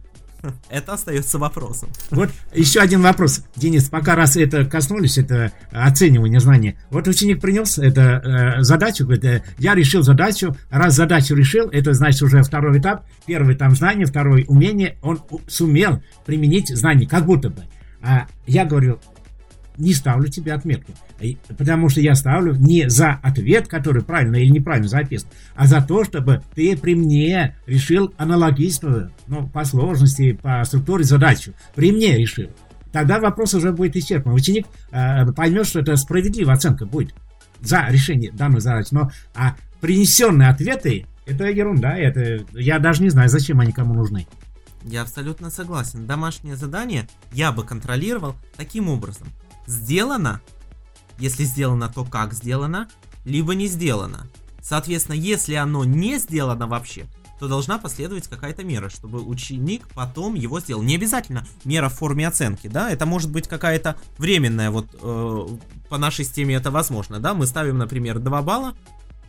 это 0.71 0.95
остается 0.95 1.39
вопросом. 1.39 1.89
Вот 2.11 2.31
еще 2.55 2.81
один 2.81 3.03
вопрос, 3.03 3.45
Денис, 3.57 3.89
пока 3.89 4.15
раз 4.15 4.37
это 4.37 4.65
коснулись, 4.65 5.19
это 5.19 5.53
оценивание 5.71 6.41
знания. 6.41 6.77
Вот 6.91 7.07
ученик 7.09 7.41
принес 7.41 7.79
это 7.79 8.57
э, 8.59 8.63
задачу, 8.63 9.05
говорит, 9.05 9.25
э, 9.25 9.43
я 9.59 9.75
решил 9.75 10.03
задачу, 10.03 10.57
раз 10.71 10.95
задачу 10.95 11.35
решил, 11.35 11.69
это 11.69 11.93
значит 11.93 12.23
уже 12.23 12.43
второй 12.43 12.79
этап, 12.79 13.05
первый 13.27 13.57
там 13.57 13.75
знание, 13.75 14.07
второй 14.07 14.45
умение, 14.49 14.97
он 15.03 15.21
сумел 15.49 16.03
применить 16.25 16.69
знание, 16.69 17.09
как 17.09 17.27
будто 17.27 17.51
бы. 17.51 17.65
А 18.03 18.27
я 18.47 18.65
говорю, 18.65 18.99
не 19.79 19.95
ставлю 19.95 20.29
тебе 20.29 20.53
отметку. 20.53 20.93
Потому 21.57 21.89
что 21.89 22.01
я 22.01 22.15
ставлю 22.15 22.55
не 22.55 22.89
за 22.91 23.13
ответ, 23.23 23.69
который 23.69 24.03
правильно 24.03 24.37
или 24.37 24.49
неправильно 24.49 24.89
записан, 24.89 25.29
а 25.55 25.67
за 25.67 25.81
то, 25.81 26.05
чтобы 26.05 26.43
ты 26.55 26.77
при 26.77 26.95
мне 26.95 27.57
решил 27.67 28.13
аналогичную, 28.17 29.13
ну, 29.29 29.49
по 29.49 29.65
сложности, 29.65 30.33
по 30.33 30.63
структуре 30.65 31.05
задачу. 31.05 31.53
При 31.75 31.93
мне 31.93 32.17
решил. 32.17 32.51
тогда 32.91 33.21
вопрос 33.21 33.55
уже 33.55 33.73
будет 33.73 33.97
исчерпан. 33.97 34.33
Ученик 34.33 34.67
э, 34.91 35.27
поймет, 35.33 35.67
что 35.67 35.81
это 35.81 35.97
справедливая 35.97 36.57
оценка 36.57 36.87
будет 36.87 37.15
за 37.61 37.87
решение 37.89 38.33
данной 38.33 38.61
задачи. 38.61 38.89
Но 38.91 39.11
а 39.35 39.57
принесенные 39.81 40.49
ответы 40.49 41.07
это 41.25 41.45
ерунда. 41.47 41.97
Это 41.97 42.45
я 42.53 42.79
даже 42.79 43.03
не 43.03 43.11
знаю, 43.11 43.29
зачем 43.29 43.61
они 43.61 43.73
кому 43.73 43.95
нужны. 43.95 44.27
Я 44.85 45.03
абсолютно 45.03 45.51
согласен. 45.51 46.07
Домашнее 46.07 46.57
задание 46.57 47.09
я 47.33 47.53
бы 47.53 47.65
контролировал 47.65 48.35
таким 48.57 48.89
образом. 48.89 49.29
Сделано, 49.67 50.41
если 51.19 51.45
сделано, 51.45 51.89
то 51.89 52.05
как 52.05 52.33
сделано, 52.33 52.89
либо 53.25 53.55
не 53.55 53.67
сделано. 53.67 54.29
Соответственно, 54.61 55.17
если 55.17 55.55
оно 55.55 55.85
не 55.85 56.19
сделано 56.19 56.67
вообще, 56.67 57.07
то 57.39 57.49
должна 57.49 57.79
последовать 57.79 58.29
какая-то 58.29 58.63
мера, 58.63 58.89
чтобы 58.89 59.21
ученик 59.21 59.89
потом 59.95 60.35
его 60.35 60.61
сделал. 60.61 60.83
Не 60.83 60.95
обязательно 60.95 61.45
мера 61.65 61.89
в 61.89 61.95
форме 61.95 62.29
оценки, 62.29 62.69
да, 62.69 62.89
это 62.91 63.05
может 63.05 63.33
быть 63.33 63.49
какая-то 63.49 63.97
временная, 64.19 64.71
вот 64.71 64.87
э, 65.01 65.47
по 65.89 65.99
нашей 65.99 66.25
системе 66.25 66.55
это 66.55 66.71
возможно, 66.71 67.19
да, 67.19 67.35
мы 67.35 67.47
ставим, 67.47 67.79
например, 67.79 68.21
2 68.21 68.43
балла, 68.43 68.75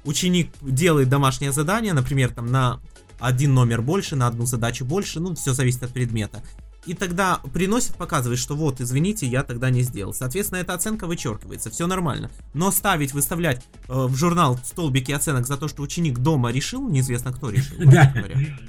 ученик 0.04 0.52
делает 0.62 1.10
домашнее 1.10 1.52
задание, 1.52 1.94
например, 1.94 2.32
там 2.32 2.52
на 2.52 2.80
один 3.24 3.54
номер 3.54 3.82
больше, 3.82 4.16
на 4.16 4.28
одну 4.28 4.46
задачу 4.46 4.86
больше, 4.86 5.20
ну, 5.20 5.36
все 5.36 5.54
зависит 5.54 5.84
от 5.84 5.92
предмета 5.92 6.44
и 6.86 6.94
тогда 6.94 7.40
приносит, 7.54 7.96
показывает, 7.96 8.40
что 8.40 8.56
вот, 8.56 8.82
извините, 8.82 9.26
я 9.26 9.44
тогда 9.44 9.70
не 9.70 9.84
сделал. 9.84 10.14
Соответственно, 10.14 10.60
эта 10.60 10.74
оценка 10.74 11.08
вычеркивается, 11.08 11.70
все 11.70 11.88
нормально. 11.88 12.30
Но 12.54 12.72
ставить, 12.72 13.14
выставлять 13.14 13.64
э, 13.88 13.94
в 13.94 14.16
журнал 14.16 14.60
столбики 14.64 15.12
оценок 15.12 15.48
за 15.48 15.58
то, 15.58 15.68
что 15.68 15.82
ученик 15.82 16.20
дома 16.20 16.52
решил, 16.52 16.88
неизвестно 16.88 17.32
кто 17.32 17.50
решил, 17.50 17.78
да. 17.86 18.14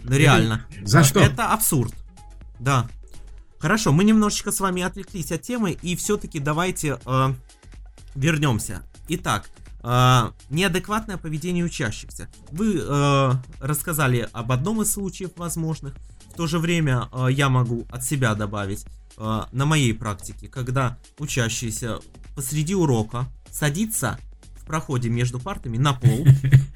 реально. 0.09 0.67
За 0.85 1.03
что? 1.03 1.21
Это 1.21 1.53
абсурд. 1.53 1.93
Да. 2.61 2.89
Хорошо, 3.59 3.93
мы 3.93 4.05
немножечко 4.05 4.53
с 4.53 4.61
вами 4.61 4.83
отвлеклись 4.83 5.33
от 5.33 5.43
темы, 5.43 5.73
и 5.83 5.97
все-таки 5.97 6.39
давайте 6.39 6.99
э, 7.05 7.35
вернемся. 8.15 8.83
Итак, 9.09 9.51
э, 9.85 10.31
неадекватное 10.51 11.17
поведение 11.17 11.65
учащихся. 11.65 12.29
Вы 12.51 12.81
э, 12.81 13.31
рассказали 13.61 14.29
об 14.33 14.51
одном 14.51 14.83
из 14.83 14.93
случаев 14.93 15.31
возможных. 15.37 15.95
В 16.33 16.37
то 16.37 16.47
же 16.47 16.59
время 16.59 17.09
э, 17.13 17.29
я 17.31 17.49
могу 17.49 17.87
от 17.91 18.05
себя 18.05 18.35
добавить 18.35 18.85
э, 19.17 19.43
на 19.53 19.67
моей 19.67 19.95
практике, 19.95 20.49
когда 20.49 20.99
учащийся 21.19 21.99
посреди 22.35 22.75
урока 22.75 23.27
садится 23.51 24.19
в 24.57 24.65
проходе 24.65 25.09
между 25.09 25.39
партами 25.39 25.77
на 25.77 25.93
пол, 25.93 26.27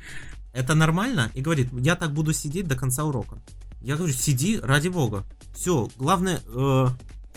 это 0.52 0.74
нормально, 0.74 1.30
и 1.34 1.40
говорит, 1.40 1.68
я 1.72 1.96
так 1.96 2.12
буду 2.12 2.32
сидеть 2.32 2.68
до 2.68 2.76
конца 2.76 3.04
урока. 3.04 3.38
Я 3.80 3.96
говорю, 3.96 4.12
сиди, 4.12 4.58
ради 4.60 4.88
бога. 4.88 5.24
Все, 5.54 5.88
главное, 5.96 6.40
э, 6.46 6.88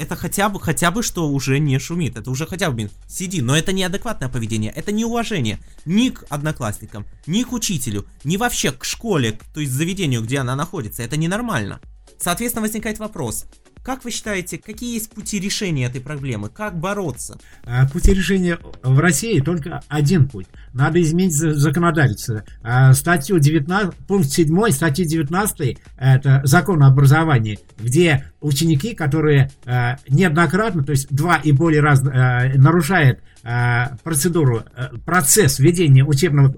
это 0.01 0.15
хотя 0.15 0.49
бы, 0.49 0.59
хотя 0.59 0.89
бы 0.89 1.03
что 1.03 1.29
уже 1.29 1.59
не 1.59 1.77
шумит. 1.77 2.17
Это 2.17 2.31
уже 2.31 2.47
хотя 2.47 2.71
бы, 2.71 2.89
сиди. 3.07 3.41
Но 3.41 3.55
это 3.55 3.71
неадекватное 3.71 4.29
поведение, 4.29 4.71
это 4.71 4.91
не 4.91 5.05
уважение 5.05 5.59
ни 5.85 6.09
к 6.09 6.25
одноклассникам, 6.29 7.05
ни 7.27 7.43
к 7.43 7.53
учителю, 7.53 8.07
ни 8.23 8.37
вообще 8.37 8.71
к 8.71 8.83
школе, 8.83 9.39
то 9.53 9.59
есть 9.59 9.71
заведению, 9.71 10.23
где 10.23 10.39
она 10.39 10.55
находится. 10.55 11.03
Это 11.03 11.17
ненормально. 11.17 11.79
Соответственно, 12.17 12.63
возникает 12.63 12.99
вопрос, 12.99 13.45
как 13.83 14.03
вы 14.03 14.11
считаете, 14.11 14.59
какие 14.59 14.93
есть 14.93 15.09
пути 15.09 15.39
решения 15.39 15.85
этой 15.85 16.01
проблемы? 16.01 16.49
Как 16.49 16.77
бороться? 16.79 17.39
А, 17.63 17.87
пути 17.87 18.13
решения 18.13 18.59
в 18.83 18.99
России 18.99 19.39
только 19.39 19.81
один 19.87 20.27
путь. 20.27 20.45
Надо 20.73 21.01
изменить 21.01 21.33
законодательство. 21.33 22.43
А, 22.61 22.93
статью 22.93 23.39
19, 23.39 23.95
пункт 24.07 24.29
7 24.29 24.69
статьи 24.71 25.05
19 25.05 25.79
это 25.97 26.41
закон 26.43 26.83
о 26.83 26.87
образовании, 26.87 27.59
где 27.79 28.31
ученики, 28.39 28.93
которые 28.93 29.49
а, 29.65 29.97
неоднократно, 30.07 30.83
то 30.83 30.91
есть 30.91 31.07
два 31.09 31.37
и 31.37 31.51
более 31.51 31.81
раз 31.81 32.01
нарушают 32.03 33.19
процедуру, 34.03 34.63
процесс 35.03 35.57
ведения 35.57 36.05
учебного 36.05 36.53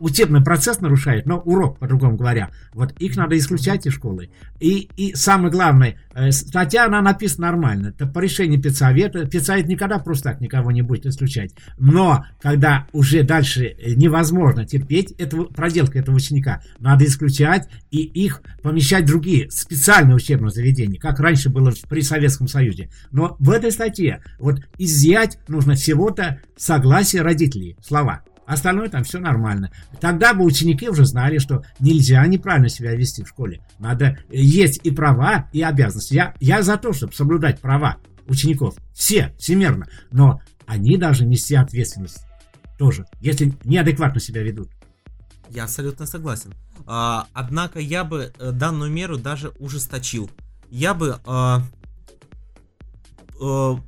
учебный 0.00 0.42
процесс 0.42 0.80
нарушает, 0.80 1.26
но 1.26 1.38
урок, 1.38 1.78
по-другому 1.78 2.16
говоря. 2.16 2.50
Вот 2.72 2.92
их 2.98 3.16
надо 3.16 3.38
исключать 3.38 3.86
из 3.86 3.92
школы. 3.92 4.30
И, 4.58 4.88
и 4.96 5.14
самое 5.14 5.52
главное, 5.52 5.96
э, 6.14 6.32
статья, 6.32 6.86
она 6.86 7.02
написана 7.02 7.48
нормально. 7.48 7.88
Это 7.88 8.06
по 8.06 8.18
решению 8.18 8.60
педсовета. 8.60 9.26
Педсовет 9.26 9.68
никогда 9.68 9.98
просто 9.98 10.30
так 10.30 10.40
никого 10.40 10.72
не 10.72 10.82
будет 10.82 11.06
исключать. 11.06 11.52
Но, 11.78 12.24
когда 12.40 12.86
уже 12.92 13.22
дальше 13.22 13.76
невозможно 13.96 14.66
терпеть 14.66 15.12
этого, 15.12 15.44
проделка 15.44 15.98
этого 15.98 16.16
ученика, 16.16 16.62
надо 16.78 17.04
исключать 17.04 17.68
и 17.90 17.98
их 18.02 18.42
помещать 18.62 19.04
в 19.04 19.08
другие 19.08 19.50
специальные 19.50 20.16
учебные 20.16 20.50
заведения, 20.50 20.98
как 20.98 21.20
раньше 21.20 21.50
было 21.50 21.72
при 21.88 22.00
Советском 22.00 22.48
Союзе. 22.48 22.88
Но 23.12 23.36
в 23.38 23.50
этой 23.50 23.70
статье 23.70 24.22
вот 24.38 24.60
изъять 24.78 25.38
нужно 25.46 25.74
всего-то 25.74 26.40
согласие 26.56 27.22
родителей. 27.22 27.76
Слова. 27.82 28.22
Остальное 28.50 28.88
там 28.88 29.04
все 29.04 29.20
нормально. 29.20 29.70
Тогда 30.00 30.34
бы 30.34 30.44
ученики 30.44 30.88
уже 30.88 31.04
знали, 31.04 31.38
что 31.38 31.62
нельзя 31.78 32.26
неправильно 32.26 32.68
себя 32.68 32.96
вести 32.96 33.22
в 33.22 33.28
школе. 33.28 33.64
Надо 33.78 34.18
есть 34.28 34.80
и 34.82 34.90
права, 34.90 35.48
и 35.52 35.62
обязанности. 35.62 36.14
Я, 36.14 36.34
я 36.40 36.60
за 36.64 36.76
то, 36.76 36.92
чтобы 36.92 37.12
соблюдать 37.12 37.60
права 37.60 37.98
учеников. 38.26 38.74
Все, 38.92 39.32
всемерно. 39.38 39.86
Но 40.10 40.40
они 40.66 40.96
должны 40.96 41.26
нести 41.26 41.54
ответственность 41.54 42.26
тоже, 42.76 43.06
если 43.20 43.54
неадекватно 43.62 44.18
себя 44.18 44.42
ведут. 44.42 44.68
Я 45.48 45.64
абсолютно 45.64 46.04
согласен. 46.04 46.52
А, 46.86 47.28
однако 47.32 47.78
я 47.78 48.02
бы 48.02 48.32
э, 48.36 48.50
данную 48.50 48.90
меру 48.90 49.16
даже 49.16 49.50
ужесточил. 49.60 50.28
Я 50.70 50.94
бы 50.94 51.20
а, 51.24 51.62
а, 53.40 53.80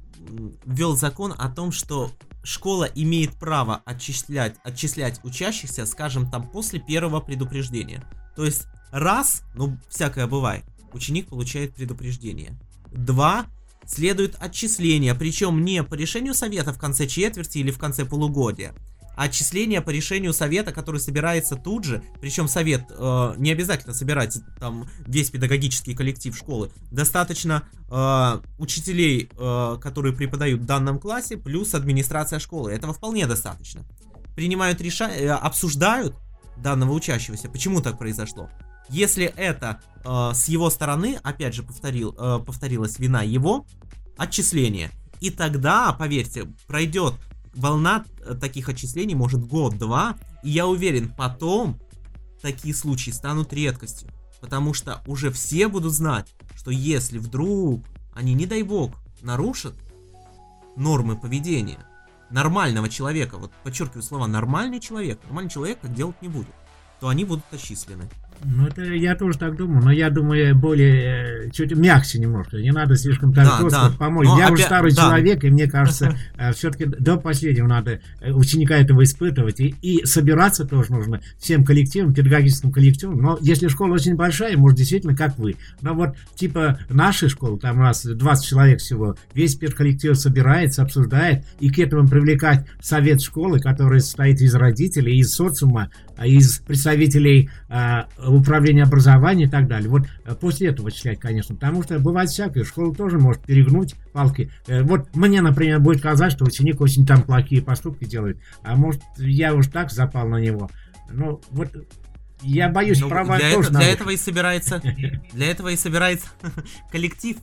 ввел 0.64 0.96
закон 0.96 1.34
о 1.36 1.48
том, 1.48 1.72
что 1.72 2.12
школа 2.42 2.84
имеет 2.84 3.34
право 3.38 3.82
отчислять, 3.84 4.56
отчислять 4.64 5.20
учащихся, 5.24 5.86
скажем, 5.86 6.30
там 6.30 6.48
после 6.48 6.80
первого 6.80 7.20
предупреждения. 7.20 8.04
То 8.36 8.44
есть 8.44 8.66
раз, 8.90 9.42
ну 9.54 9.78
всякое 9.88 10.26
бывает, 10.26 10.64
ученик 10.92 11.28
получает 11.28 11.74
предупреждение. 11.74 12.58
Два, 12.90 13.46
следует 13.86 14.36
отчисление, 14.38 15.14
причем 15.14 15.64
не 15.64 15.82
по 15.82 15.94
решению 15.94 16.34
совета 16.34 16.72
в 16.72 16.78
конце 16.78 17.06
четверти 17.06 17.58
или 17.58 17.70
в 17.70 17.78
конце 17.78 18.04
полугодия, 18.04 18.74
отчисление 19.16 19.80
по 19.80 19.90
решению 19.90 20.32
совета, 20.32 20.72
который 20.72 21.00
собирается 21.00 21.56
тут 21.56 21.84
же, 21.84 22.02
причем 22.20 22.48
совет 22.48 22.86
э, 22.90 23.34
не 23.36 23.50
обязательно 23.52 23.94
собирать 23.94 24.38
там 24.58 24.88
весь 25.06 25.30
педагогический 25.30 25.94
коллектив 25.94 26.36
школы, 26.36 26.70
достаточно 26.90 27.64
э, 27.90 28.40
учителей, 28.58 29.28
э, 29.30 29.78
которые 29.80 30.14
преподают 30.14 30.62
в 30.62 30.64
данном 30.64 30.98
классе, 30.98 31.36
плюс 31.36 31.74
администрация 31.74 32.38
школы, 32.38 32.72
этого 32.72 32.92
вполне 32.94 33.26
достаточно. 33.26 33.84
Принимают 34.34 34.80
решения, 34.80 35.16
э, 35.16 35.30
обсуждают 35.30 36.16
данного 36.56 36.92
учащегося, 36.92 37.48
почему 37.48 37.80
так 37.80 37.98
произошло. 37.98 38.48
Если 38.88 39.26
это 39.36 39.80
э, 40.04 40.30
с 40.34 40.48
его 40.48 40.70
стороны, 40.70 41.18
опять 41.22 41.54
же 41.54 41.62
повторил, 41.62 42.14
э, 42.18 42.40
повторилась 42.44 42.98
вина 42.98 43.22
его, 43.22 43.66
отчисление. 44.16 44.90
И 45.20 45.30
тогда, 45.30 45.92
поверьте, 45.92 46.46
пройдет 46.66 47.14
волна 47.54 48.04
э, 48.20 48.34
таких 48.34 48.68
отчислений 48.68 49.14
может 49.14 49.44
год-два, 49.44 50.16
и 50.42 50.50
я 50.50 50.66
уверен, 50.66 51.12
потом 51.16 51.78
такие 52.40 52.74
случаи 52.74 53.10
станут 53.10 53.52
редкостью. 53.52 54.08
Потому 54.40 54.74
что 54.74 55.02
уже 55.06 55.30
все 55.30 55.68
будут 55.68 55.92
знать, 55.92 56.34
что 56.56 56.70
если 56.70 57.18
вдруг 57.18 57.84
они, 58.14 58.34
не 58.34 58.46
дай 58.46 58.62
бог, 58.62 58.96
нарушат 59.20 59.74
нормы 60.76 61.16
поведения 61.16 61.78
нормального 62.30 62.88
человека, 62.88 63.38
вот 63.38 63.52
подчеркиваю 63.62 64.02
слова 64.02 64.26
нормальный 64.26 64.80
человек, 64.80 65.20
нормальный 65.24 65.50
человек 65.50 65.78
так 65.80 65.94
делать 65.94 66.20
не 66.22 66.28
будет, 66.28 66.54
то 66.98 67.08
они 67.08 67.24
будут 67.24 67.44
отчислены. 67.52 68.08
Ну, 68.44 68.66
это 68.66 68.82
я 68.82 69.14
тоже 69.14 69.38
так 69.38 69.56
думаю, 69.56 69.84
но 69.84 69.92
я 69.92 70.10
думаю, 70.10 70.56
более, 70.56 71.46
э, 71.46 71.50
чуть 71.50 71.74
мягче 71.76 72.18
немножко. 72.18 72.56
Не 72.56 72.72
надо 72.72 72.96
слишком 72.96 73.32
так 73.32 73.46
да, 73.46 73.58
жестко 73.60 73.90
да. 73.90 73.96
помочь. 73.96 74.26
Но 74.26 74.38
я 74.38 74.46
опять, 74.46 74.54
уже 74.54 74.64
старый 74.64 74.92
да. 74.92 75.02
человек, 75.02 75.44
и 75.44 75.50
мне 75.50 75.68
кажется, 75.68 76.16
э, 76.36 76.52
все-таки 76.52 76.86
до 76.86 77.16
последнего 77.16 77.68
надо 77.68 78.00
э, 78.20 78.32
ученика 78.32 78.76
этого 78.76 79.04
испытывать. 79.04 79.60
И, 79.60 79.74
и 79.80 80.04
собираться 80.04 80.64
тоже 80.64 80.92
нужно 80.92 81.20
всем 81.38 81.64
коллективам, 81.64 82.14
педагогическим 82.14 82.72
коллективам. 82.72 83.18
Но 83.18 83.38
если 83.40 83.68
школа 83.68 83.94
очень 83.94 84.16
большая, 84.16 84.56
может, 84.56 84.78
действительно, 84.78 85.16
как 85.16 85.38
вы. 85.38 85.56
Но 85.80 85.94
вот, 85.94 86.16
типа, 86.34 86.80
нашей 86.88 87.28
школы, 87.28 87.58
там 87.58 87.78
у 87.78 87.82
нас 87.82 88.04
20 88.04 88.44
человек 88.44 88.80
всего, 88.80 89.16
весь 89.34 89.54
педколлектив 89.54 90.16
собирается, 90.16 90.82
обсуждает, 90.82 91.44
и 91.60 91.70
к 91.70 91.78
этому 91.78 92.08
привлекать 92.08 92.66
совет 92.80 93.22
школы, 93.22 93.60
который 93.60 94.00
состоит 94.00 94.40
из 94.40 94.54
родителей, 94.54 95.18
из 95.18 95.32
социума, 95.32 95.90
из 96.26 96.58
представителей 96.58 97.50
э, 97.68 98.02
управления 98.26 98.84
образования 98.84 99.44
и 99.44 99.48
так 99.48 99.68
далее. 99.68 99.88
Вот 99.88 100.02
э, 100.24 100.34
после 100.34 100.68
этого 100.68 100.86
вычислять, 100.86 101.20
конечно, 101.20 101.54
потому 101.54 101.82
что 101.82 101.98
бывает 101.98 102.30
всякое, 102.30 102.64
школа 102.64 102.94
тоже 102.94 103.18
может 103.18 103.42
перегнуть 103.42 103.94
палки. 104.12 104.50
Э, 104.66 104.82
вот 104.82 105.14
мне, 105.14 105.40
например, 105.40 105.80
будет 105.80 106.02
казать, 106.02 106.32
что 106.32 106.44
ученик 106.44 106.80
очень 106.80 107.06
там 107.06 107.22
плохие 107.22 107.62
поступки 107.62 108.04
делает, 108.04 108.38
а 108.62 108.76
может 108.76 109.02
я 109.18 109.54
уж 109.54 109.66
так 109.68 109.90
запал 109.90 110.28
на 110.28 110.36
него. 110.36 110.70
Ну, 111.10 111.40
вот 111.50 111.70
я 112.42 112.68
боюсь, 112.68 113.00
ну, 113.00 113.08
права 113.08 113.38
для 113.38 113.52
тоже 113.52 113.68
это, 113.68 113.78
Для 113.78 113.92
этого 113.92 114.10
и 114.10 114.16
собирается, 114.16 114.82
для 115.32 115.46
этого 115.46 115.68
и 115.68 115.76
собирается 115.76 116.26
коллектив 116.90 117.36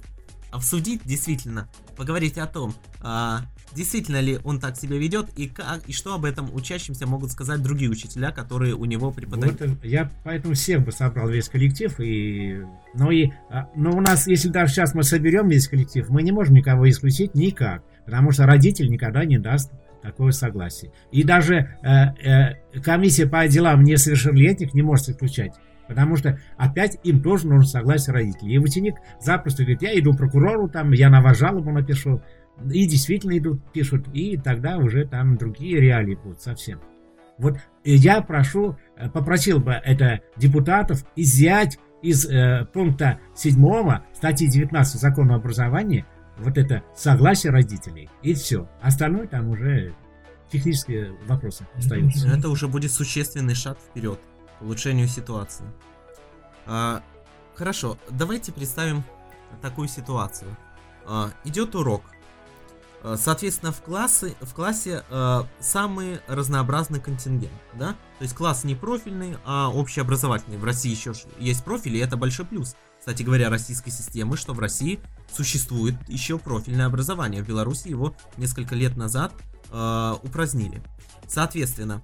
обсудить 0.52 1.02
действительно, 1.06 1.70
поговорить 1.96 2.38
о 2.38 2.48
том, 2.48 2.74
а, 3.02 3.42
действительно 3.76 4.20
ли 4.20 4.40
он 4.44 4.60
так 4.60 4.78
себя 4.78 4.98
ведет 4.98 5.30
и 5.38 5.48
как 5.48 5.88
и 5.88 5.94
что 5.94 6.16
об 6.16 6.26
этом 6.26 6.54
учащимся 6.54 7.08
могут 7.08 7.32
сказать 7.32 7.62
другие 7.62 7.90
учителя, 7.90 8.32
которые 8.32 8.76
у 8.76 8.86
него 8.86 9.12
преподают. 9.12 9.60
Вот, 9.60 9.84
я 9.84 10.12
поэтому 10.24 10.54
всех 10.54 10.84
бы 10.84 10.92
собрал 10.92 11.30
весь 11.30 11.50
коллектив 11.50 11.94
и, 12.00 12.62
но 12.94 13.12
и, 13.12 13.32
а, 13.50 13.70
но 13.76 13.92
у 13.92 14.02
нас, 14.02 14.28
если 14.28 14.50
даже 14.50 14.74
сейчас 14.74 14.94
мы 14.94 15.04
соберем 15.04 15.50
весь 15.50 15.68
коллектив, 15.68 16.10
мы 16.10 16.24
не 16.24 16.32
можем 16.32 16.56
никого 16.56 16.90
исключить 16.90 17.36
никак, 17.36 17.84
потому 18.06 18.32
что 18.32 18.46
родитель 18.46 18.90
никогда 18.90 19.26
не 19.26 19.38
даст 19.38 19.72
такое 20.02 20.32
согласие. 20.32 20.92
И 21.12 21.24
даже 21.24 21.78
э, 21.84 21.90
э, 22.24 22.80
комиссия 22.82 23.28
по 23.28 23.48
делам 23.48 23.84
несовершеннолетних 23.84 24.74
не 24.74 24.82
может 24.82 25.10
исключать. 25.10 25.54
Потому 25.90 26.18
что 26.18 26.40
опять 26.56 27.00
им 27.04 27.22
тоже 27.22 27.48
нужно 27.48 27.66
согласие 27.66 28.14
родителей. 28.14 28.54
И 28.54 28.58
ученик 28.60 28.96
запросто 29.20 29.64
говорит, 29.64 29.82
я 29.82 30.00
иду 30.00 30.14
прокурору, 30.14 30.70
там, 30.70 30.92
я 30.92 31.10
на 31.10 31.20
вас 31.20 31.40
жалобу 31.40 31.72
напишу. 31.72 32.22
И 32.65 32.88
действительно 32.88 33.38
идут, 33.38 33.62
пишут. 33.72 34.08
И 34.13 34.38
тогда 34.38 34.78
уже 34.78 35.06
там 35.06 35.38
другие 35.38 35.80
реалии 35.80 36.15
будут 36.15 36.41
совсем. 36.41 36.80
Вот 37.38 37.58
я 37.84 38.22
прошу, 38.22 38.78
э, 38.98 39.10
попросил 39.10 39.60
бы 39.60 39.72
это 39.72 40.19
депутатов 40.36 41.06
изъять 41.15 41.80
из 42.02 42.26
э, 42.26 42.65
пункта 42.74 43.19
7 43.36 44.02
статьи 44.13 44.48
19 44.48 45.00
закона 45.00 45.36
образования 45.36 46.06
вот 46.38 46.58
это 46.58 46.84
согласие 46.95 47.52
родителей. 47.52 48.10
И 48.22 48.34
все. 48.34 48.69
Остальное 48.82 49.28
там 49.28 49.50
уже 49.50 49.93
технические 50.52 51.13
вопросы 51.28 51.67
остаются. 51.76 52.28
Это 52.28 52.50
уже 52.50 52.67
будет 52.67 52.91
существенный 52.91 53.56
шаг 53.56 53.78
вперед 53.80 54.19
улучшению 54.62 55.08
ситуации. 55.08 55.65
А, 56.65 57.02
хорошо, 57.56 57.98
давайте 58.10 58.52
представим 58.52 59.04
такую 59.62 59.88
ситуацию. 59.88 60.56
А, 61.06 61.32
идет 61.43 61.76
урок. 61.76 62.04
А, 63.04 63.18
соответственно, 63.18 63.72
в, 63.72 63.82
классы, 63.82 64.36
в 64.42 64.54
классе 64.54 65.04
а, 65.10 65.48
самый 65.60 66.20
разнообразный 66.28 67.00
контингент, 67.00 67.54
да? 67.74 67.96
То 68.18 68.24
есть 68.24 68.36
класс 68.36 68.64
не 68.64 68.76
профильный, 68.76 69.38
а 69.46 69.70
общеобразовательный. 69.70 70.58
В 70.58 70.64
России 70.64 70.92
еще 70.92 71.14
есть 71.40 71.64
профили, 71.64 71.98
и 71.98 72.02
это 72.02 72.18
большой 72.18 72.46
плюс. 72.46 72.76
Кстати 73.00 73.24
говоря, 73.24 73.50
российской 73.50 73.92
системы, 73.92 74.36
что 74.36 74.54
в 74.54 74.60
России 74.60 75.00
существует 75.34 75.96
еще 76.08 76.38
профильное 76.38 76.86
образование. 76.86 77.42
В 77.42 77.48
Беларуси 77.48 77.88
его 77.88 78.14
несколько 78.38 78.76
лет 78.76 78.98
назад 78.98 79.32
э, 79.72 80.16
упразднили. 80.22 80.84
Соответственно, 81.28 82.02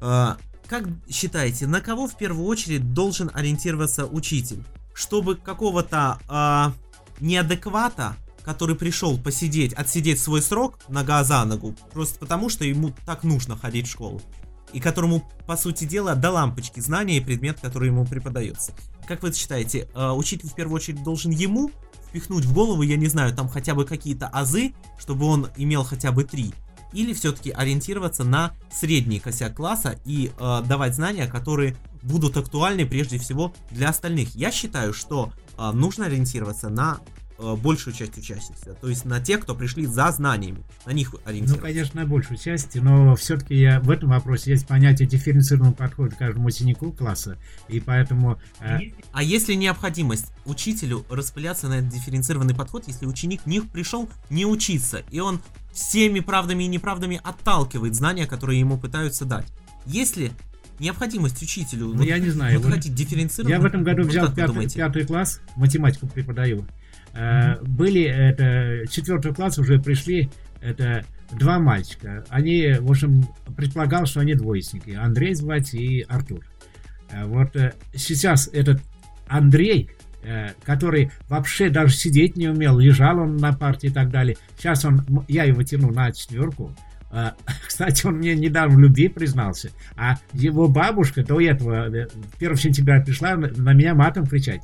э, 0.00 0.34
как 0.68 0.84
считаете, 1.10 1.66
на 1.66 1.80
кого 1.80 2.06
в 2.06 2.16
первую 2.16 2.46
очередь 2.46 2.92
должен 2.92 3.30
ориентироваться 3.32 4.06
учитель? 4.06 4.62
Чтобы 4.92 5.36
какого-то 5.36 6.18
э, 6.28 7.20
неадеквата, 7.20 8.16
который 8.44 8.76
пришел 8.76 9.18
посидеть, 9.18 9.72
отсидеть 9.74 10.20
свой 10.20 10.42
срок 10.42 10.78
нога 10.88 11.22
за 11.24 11.44
ногу, 11.44 11.74
просто 11.92 12.18
потому 12.18 12.48
что 12.48 12.64
ему 12.64 12.92
так 13.06 13.24
нужно 13.24 13.56
ходить 13.56 13.86
в 13.86 13.90
школу, 13.90 14.20
и 14.72 14.80
которому, 14.80 15.28
по 15.46 15.56
сути 15.56 15.84
дела, 15.84 16.14
до 16.14 16.30
лампочки 16.30 16.80
знания 16.80 17.18
и 17.18 17.20
предмет, 17.20 17.60
который 17.60 17.88
ему 17.88 18.04
преподается. 18.04 18.72
Как 19.06 19.22
вы 19.22 19.32
считаете, 19.32 19.88
э, 19.94 20.10
учитель 20.10 20.48
в 20.48 20.54
первую 20.54 20.76
очередь 20.76 21.02
должен 21.02 21.30
ему 21.30 21.70
впихнуть 22.08 22.44
в 22.44 22.52
голову, 22.52 22.82
я 22.82 22.96
не 22.96 23.06
знаю, 23.06 23.34
там 23.34 23.48
хотя 23.48 23.74
бы 23.74 23.84
какие-то 23.84 24.28
азы, 24.28 24.74
чтобы 24.98 25.26
он 25.26 25.48
имел 25.56 25.84
хотя 25.84 26.12
бы 26.12 26.24
три, 26.24 26.52
или 26.92 27.14
все-таки 27.14 27.50
ориентироваться 27.50 28.24
на 28.24 28.52
средний 28.70 29.18
косяк 29.18 29.56
класса 29.56 29.98
и 30.04 30.30
э, 30.38 30.62
давать 30.66 30.94
знания, 30.94 31.26
которые 31.26 31.76
будут 32.02 32.36
актуальны 32.36 32.86
прежде 32.86 33.18
всего 33.18 33.52
для 33.70 33.88
остальных. 33.88 34.34
Я 34.34 34.50
считаю, 34.50 34.92
что 34.92 35.32
э, 35.56 35.70
нужно 35.72 36.06
ориентироваться 36.06 36.68
на 36.68 37.00
большую 37.42 37.94
часть 37.94 38.16
учащихся, 38.16 38.74
то 38.80 38.88
есть 38.88 39.04
на 39.04 39.20
тех, 39.20 39.40
кто 39.40 39.54
пришли 39.54 39.86
за 39.86 40.10
знаниями, 40.10 40.64
на 40.86 40.92
них 40.92 41.14
ориентироваться. 41.24 41.56
Ну, 41.56 41.62
конечно, 41.62 42.00
на 42.02 42.06
большую 42.06 42.38
часть, 42.38 42.74
но 42.74 43.14
все-таки 43.16 43.54
я 43.54 43.80
в 43.80 43.90
этом 43.90 44.10
вопросе 44.10 44.50
есть 44.52 44.66
понятие 44.66 45.08
дифференцированного 45.08 45.74
подхода 45.74 46.14
к 46.14 46.18
каждому 46.18 46.48
ученику 46.48 46.92
класса, 46.92 47.38
и 47.68 47.80
поэтому... 47.80 48.40
Э... 48.60 48.78
А 49.12 49.22
если 49.22 49.54
необходимость 49.54 50.32
учителю 50.44 51.04
распыляться 51.10 51.68
на 51.68 51.78
этот 51.78 51.90
дифференцированный 51.90 52.54
подход, 52.54 52.84
если 52.86 53.06
ученик 53.06 53.46
не 53.46 53.60
пришел 53.60 54.08
не 54.30 54.46
учиться, 54.46 55.02
и 55.10 55.20
он 55.20 55.40
всеми 55.72 56.20
правдами 56.20 56.64
и 56.64 56.66
неправдами 56.66 57.20
отталкивает 57.22 57.94
знания, 57.94 58.26
которые 58.26 58.60
ему 58.60 58.78
пытаются 58.78 59.24
дать. 59.24 59.46
Если 59.86 60.32
необходимость 60.78 61.42
учителю 61.42 61.88
ну, 61.88 61.98
вот, 61.98 62.04
я 62.06 62.18
не 62.18 62.30
знаю, 62.30 62.60
вот, 62.60 62.70
вот 62.70 62.80
дифференцированно... 62.80 63.52
Я 63.52 63.60
в 63.60 63.64
этом 63.64 63.82
году 63.82 64.02
взял 64.02 64.32
пятый, 64.32 64.68
пятый 64.68 65.06
класс, 65.06 65.40
математику 65.56 66.06
преподаю. 66.06 66.66
Э, 67.14 67.60
были 67.62 68.02
это 68.02 68.86
четвертый 68.90 69.34
класс 69.34 69.58
уже 69.58 69.78
пришли 69.78 70.30
это 70.60 71.04
два 71.32 71.58
мальчика. 71.58 72.24
Они, 72.28 72.74
в 72.80 72.90
общем, 72.90 73.26
предполагал, 73.56 74.06
что 74.06 74.20
они 74.20 74.34
двоечники. 74.34 74.90
Андрей 74.90 75.34
звать 75.34 75.74
и 75.74 76.04
Артур. 76.08 76.40
Э, 77.10 77.24
вот 77.24 77.54
э, 77.56 77.74
сейчас 77.94 78.48
этот 78.52 78.80
Андрей, 79.28 79.90
который 80.64 81.10
вообще 81.28 81.68
даже 81.68 81.96
сидеть 81.96 82.36
не 82.36 82.46
умел, 82.46 82.78
лежал 82.78 83.18
он 83.18 83.38
на 83.38 83.52
парте 83.52 83.88
и 83.88 83.90
так 83.90 84.10
далее. 84.10 84.36
Сейчас 84.56 84.84
он, 84.84 85.02
я 85.26 85.44
его 85.44 85.62
тяну 85.64 85.90
на 85.90 86.12
четверку. 86.12 86.70
Кстати, 87.66 88.06
он 88.06 88.18
мне 88.18 88.36
недавно 88.36 88.76
в 88.76 88.78
любви 88.78 89.08
признался. 89.08 89.70
А 89.96 90.18
его 90.32 90.68
бабушка 90.68 91.24
до 91.24 91.40
этого, 91.40 91.86
1 91.86 92.56
сентября 92.56 93.00
пришла 93.00 93.34
на 93.34 93.72
меня 93.72 93.94
матом 93.94 94.26
кричать 94.26 94.62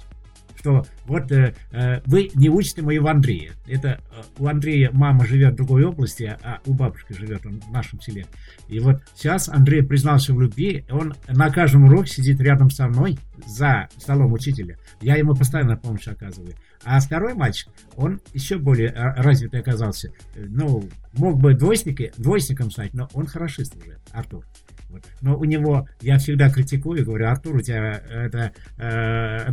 что 0.58 0.84
вот 1.06 1.30
э, 1.30 1.54
э, 1.70 2.00
вы 2.06 2.30
не 2.34 2.48
учите 2.48 2.82
моего 2.82 3.08
Андрея. 3.08 3.52
Это 3.66 3.88
э, 3.88 4.22
у 4.38 4.46
Андрея 4.46 4.90
мама 4.92 5.24
живет 5.24 5.54
в 5.54 5.56
другой 5.56 5.84
области, 5.84 6.36
а 6.42 6.58
у 6.66 6.74
бабушки 6.74 7.12
живет 7.12 7.46
он 7.46 7.60
в 7.60 7.70
нашем 7.70 8.00
селе. 8.00 8.26
И 8.68 8.80
вот 8.80 9.02
сейчас 9.14 9.48
Андрей 9.48 9.82
признался 9.82 10.34
в 10.34 10.40
любви, 10.40 10.84
он 10.90 11.14
на 11.28 11.50
каждом 11.50 11.84
уроке 11.84 12.12
сидит 12.12 12.40
рядом 12.40 12.70
со 12.70 12.88
мной 12.88 13.18
за 13.46 13.88
столом 13.96 14.32
учителя. 14.32 14.76
Я 15.00 15.16
ему 15.16 15.34
постоянно 15.34 15.76
помощь 15.76 16.08
оказываю. 16.08 16.54
А 16.84 17.00
второй 17.00 17.34
мальчик, 17.34 17.68
он 17.96 18.20
еще 18.34 18.58
более 18.58 18.88
э, 18.88 19.22
развитый 19.22 19.60
оказался. 19.60 20.12
Ну, 20.36 20.88
мог 21.12 21.40
бы 21.40 21.54
двойсники, 21.54 22.12
двойсником 22.16 22.70
стать, 22.70 22.94
но 22.94 23.08
он 23.12 23.26
хорошист 23.26 23.76
уже, 23.76 23.98
Артур. 24.12 24.44
Вот. 24.88 25.04
Но 25.20 25.36
у 25.36 25.44
него, 25.44 25.86
я 26.00 26.18
всегда 26.18 26.50
критикую, 26.50 27.04
говорю, 27.04 27.28
Артур, 27.28 27.56
у 27.56 27.60
тебя 27.60 28.02
это 28.08 28.52
э, 28.78 29.50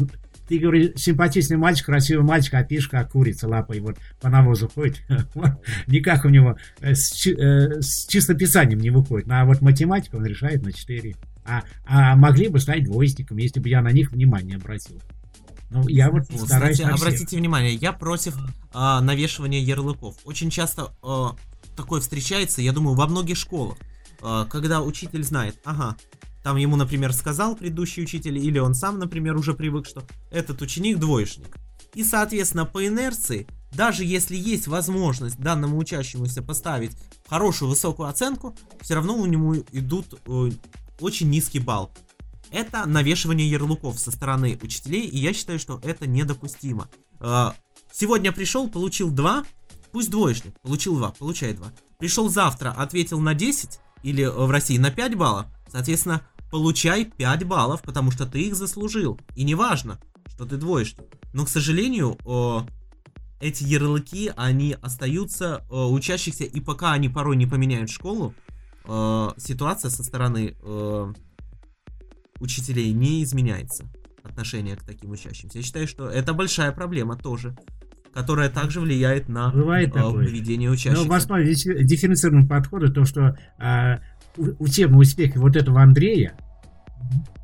ты, 0.47 0.59
говоришь, 0.59 0.91
симпатичный 0.95 1.57
мальчик, 1.57 1.87
красивый 1.87 2.25
мальчик, 2.25 2.53
а 2.53 2.63
пишешь, 2.63 2.89
как 2.89 3.11
курица 3.11 3.47
лапой 3.47 3.79
вот 3.79 3.97
по 4.21 4.29
навозу 4.29 4.69
ходит. 4.69 5.01
Никак 5.87 6.25
у 6.25 6.29
него 6.29 6.57
э, 6.81 6.93
с, 6.93 7.27
э, 7.27 7.81
с 7.81 8.05
чистописанием 8.07 8.79
не 8.79 8.91
выходит. 8.91 9.27
А 9.29 9.45
вот 9.45 9.61
математика 9.61 10.15
он 10.15 10.25
решает 10.25 10.63
на 10.63 10.71
4. 10.71 11.15
А, 11.47 11.63
а 11.85 12.15
могли 12.15 12.47
бы 12.47 12.59
стать 12.59 12.85
двойственником, 12.85 13.37
если 13.37 13.59
бы 13.59 13.69
я 13.69 13.81
на 13.81 13.91
них 13.91 14.11
внимание 14.11 14.57
обратил. 14.57 15.01
Ну, 15.75 15.89
я 15.89 16.09
вот 16.09 16.23
ну, 16.29 16.45
стараюсь 16.45 16.79
Кстати, 16.79 16.93
обратите 16.93 17.35
внимание, 17.35 17.73
я 17.73 17.91
против 17.91 18.37
э, 18.37 18.99
навешивания 19.01 19.59
ярлыков. 19.59 20.15
Очень 20.23 20.49
часто 20.49 20.95
э, 21.03 21.25
такое 21.75 21.99
встречается, 21.99 22.61
я 22.61 22.71
думаю, 22.71 22.95
во 22.95 23.07
многих 23.07 23.35
школах, 23.35 23.77
э, 24.21 24.45
когда 24.49 24.81
учитель 24.81 25.23
знает, 25.23 25.59
ага, 25.65 25.97
там 26.43 26.55
ему, 26.55 26.77
например, 26.77 27.11
сказал 27.11 27.57
предыдущий 27.57 28.03
учитель, 28.03 28.37
или 28.37 28.57
он 28.57 28.73
сам, 28.73 28.99
например, 28.99 29.35
уже 29.35 29.53
привык, 29.53 29.85
что 29.85 30.03
этот 30.31 30.61
ученик 30.61 30.97
двоечник. 30.97 31.57
И, 31.93 32.05
соответственно, 32.05 32.65
по 32.65 32.87
инерции, 32.87 33.45
даже 33.73 34.05
если 34.05 34.37
есть 34.37 34.67
возможность 34.67 35.37
данному 35.39 35.77
учащемуся 35.77 36.41
поставить 36.41 36.95
хорошую 37.27 37.69
высокую 37.69 38.07
оценку, 38.07 38.55
все 38.79 38.95
равно 38.95 39.17
у 39.17 39.25
него 39.25 39.57
идут 39.73 40.21
э, 40.25 40.51
очень 41.01 41.29
низкий 41.29 41.59
балл. 41.59 41.91
Это 42.51 42.85
навешивание 42.85 43.49
ярлыков 43.49 43.99
со 43.99 44.11
стороны 44.11 44.57
учителей, 44.61 45.07
и 45.07 45.17
я 45.17 45.33
считаю, 45.33 45.59
что 45.59 45.79
это 45.83 46.07
недопустимо. 46.07 46.89
Э, 47.19 47.51
сегодня 47.91 48.31
пришел, 48.31 48.69
получил 48.69 49.11
2, 49.11 49.43
пусть 49.91 50.09
двоечник, 50.09 50.59
получил 50.61 50.97
2, 50.97 51.11
получай 51.11 51.53
2. 51.53 51.67
Пришел 51.99 52.29
завтра, 52.29 52.71
ответил 52.71 53.19
на 53.19 53.33
10, 53.33 53.79
или 54.03 54.25
в 54.25 54.49
России 54.51 54.77
на 54.77 54.91
5 54.91 55.15
баллов, 55.15 55.47
соответственно, 55.71 56.21
получай 56.51 57.05
5 57.05 57.43
баллов, 57.45 57.81
потому 57.81 58.11
что 58.11 58.25
ты 58.25 58.41
их 58.41 58.55
заслужил. 58.55 59.19
И 59.35 59.43
неважно, 59.43 59.99
что 60.27 60.45
ты 60.45 60.57
двоечник. 60.57 61.05
Но, 61.33 61.45
к 61.45 61.49
сожалению, 61.49 62.17
эти 63.41 63.63
ярлыки, 63.63 64.31
они 64.37 64.77
остаются 64.81 65.65
учащихся, 65.69 66.43
и 66.43 66.59
пока 66.59 66.93
они 66.93 67.09
порой 67.09 67.35
не 67.35 67.47
поменяют 67.47 67.89
школу, 67.89 68.33
ситуация 68.85 69.89
со 69.89 70.03
стороны 70.03 70.55
учителей 72.39 72.91
не 72.93 73.23
изменяется. 73.23 73.85
Отношение 74.23 74.75
к 74.75 74.83
таким 74.83 75.11
учащимся. 75.11 75.59
Я 75.59 75.63
считаю, 75.63 75.87
что 75.87 76.09
это 76.09 76.33
большая 76.33 76.71
проблема 76.71 77.15
тоже 77.15 77.55
которая 78.15 78.49
также 78.49 78.79
влияет 78.79 79.27
на 79.27 79.51
Бывает 79.51 79.93
э, 79.93 79.99
поведение 79.99 80.71
учащихся. 80.71 81.03
Но 81.03 81.09
в 81.09 81.13
основе 81.13 81.53
дифференцированного 81.53 82.47
подхода 82.47 82.89
то, 82.89 83.03
что 83.03 83.37
э, 83.59 83.99
учебный 84.37 85.01
успех 85.01 85.35
вот 85.35 85.57
этого 85.57 85.81
Андрея, 85.81 86.37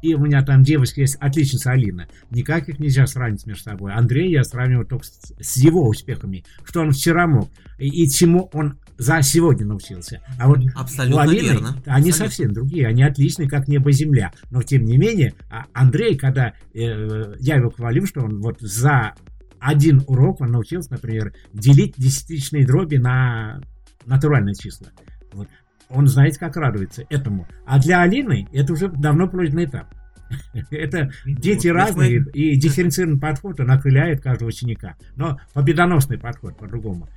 и 0.02 0.16
у 0.16 0.20
меня 0.20 0.44
там 0.44 0.64
девочка 0.64 1.02
есть, 1.02 1.16
отличница 1.20 1.72
Алина. 1.72 2.08
Никак 2.32 2.68
их 2.70 2.80
нельзя 2.80 3.06
сравнить 3.06 3.46
между 3.46 3.64
собой. 3.64 3.94
Андрей 3.94 4.32
я 4.32 4.44
сравниваю 4.44 4.86
только 4.86 5.06
с, 5.06 5.34
с 5.40 5.58
его 5.58 5.88
успехами. 5.88 6.44
Что 6.64 6.82
он 6.82 6.92
вчера 6.92 7.28
мог 7.28 7.50
и, 7.78 7.88
и 7.88 8.10
чему 8.10 8.50
он 8.54 8.80
за 8.98 9.22
сегодня 9.22 9.66
научился. 9.66 10.22
А 10.40 10.48
вот 10.48 10.60
Абсолютно 10.76 11.22
Алины, 11.22 11.44
верно. 11.44 11.70
они 11.86 12.10
Абсолютно. 12.10 12.14
совсем 12.14 12.54
другие. 12.54 12.88
Они 12.88 13.04
отличные, 13.04 13.50
как 13.50 13.68
небо 13.68 13.90
и 13.90 13.94
земля. 13.94 14.32
Но 14.50 14.62
тем 14.64 14.86
не 14.86 14.98
менее, 14.98 15.34
а 15.50 15.66
Андрей, 15.74 16.18
когда 16.18 16.54
э, 16.74 17.36
я 17.40 17.56
его 17.56 17.70
хвалю, 17.70 18.06
что 18.06 18.22
он 18.22 18.42
вот 18.42 18.60
за 18.60 19.14
один 19.60 20.04
урок 20.08 20.42
он 20.42 20.52
научился, 20.52 20.92
например, 20.94 21.34
делить 21.54 21.94
десятичные 21.98 22.66
дроби 22.66 22.98
на 22.98 23.62
натуральные 24.06 24.56
числа. 24.56 24.88
Вот. 25.34 25.48
Он 25.94 26.08
знаете, 26.08 26.40
как 26.40 26.56
радуется 26.56 27.06
этому. 27.10 27.48
А 27.66 27.80
для 27.80 28.02
Алины 28.02 28.48
это 28.52 28.74
уже 28.74 28.90
давно 28.90 29.28
пройденный 29.28 29.66
этап. 29.66 29.88
Это 30.72 31.12
дети 31.26 31.68
разные, 31.68 32.24
и 32.34 32.56
дифференцированный 32.56 33.20
подход, 33.20 33.60
он 33.60 33.72
окрыляет 33.72 34.22
каждого 34.22 34.50
ученика. 34.50 34.96
Но 35.16 35.40
победоносный 35.54 36.18
подход 36.18 36.58
по-другому. 36.58 37.10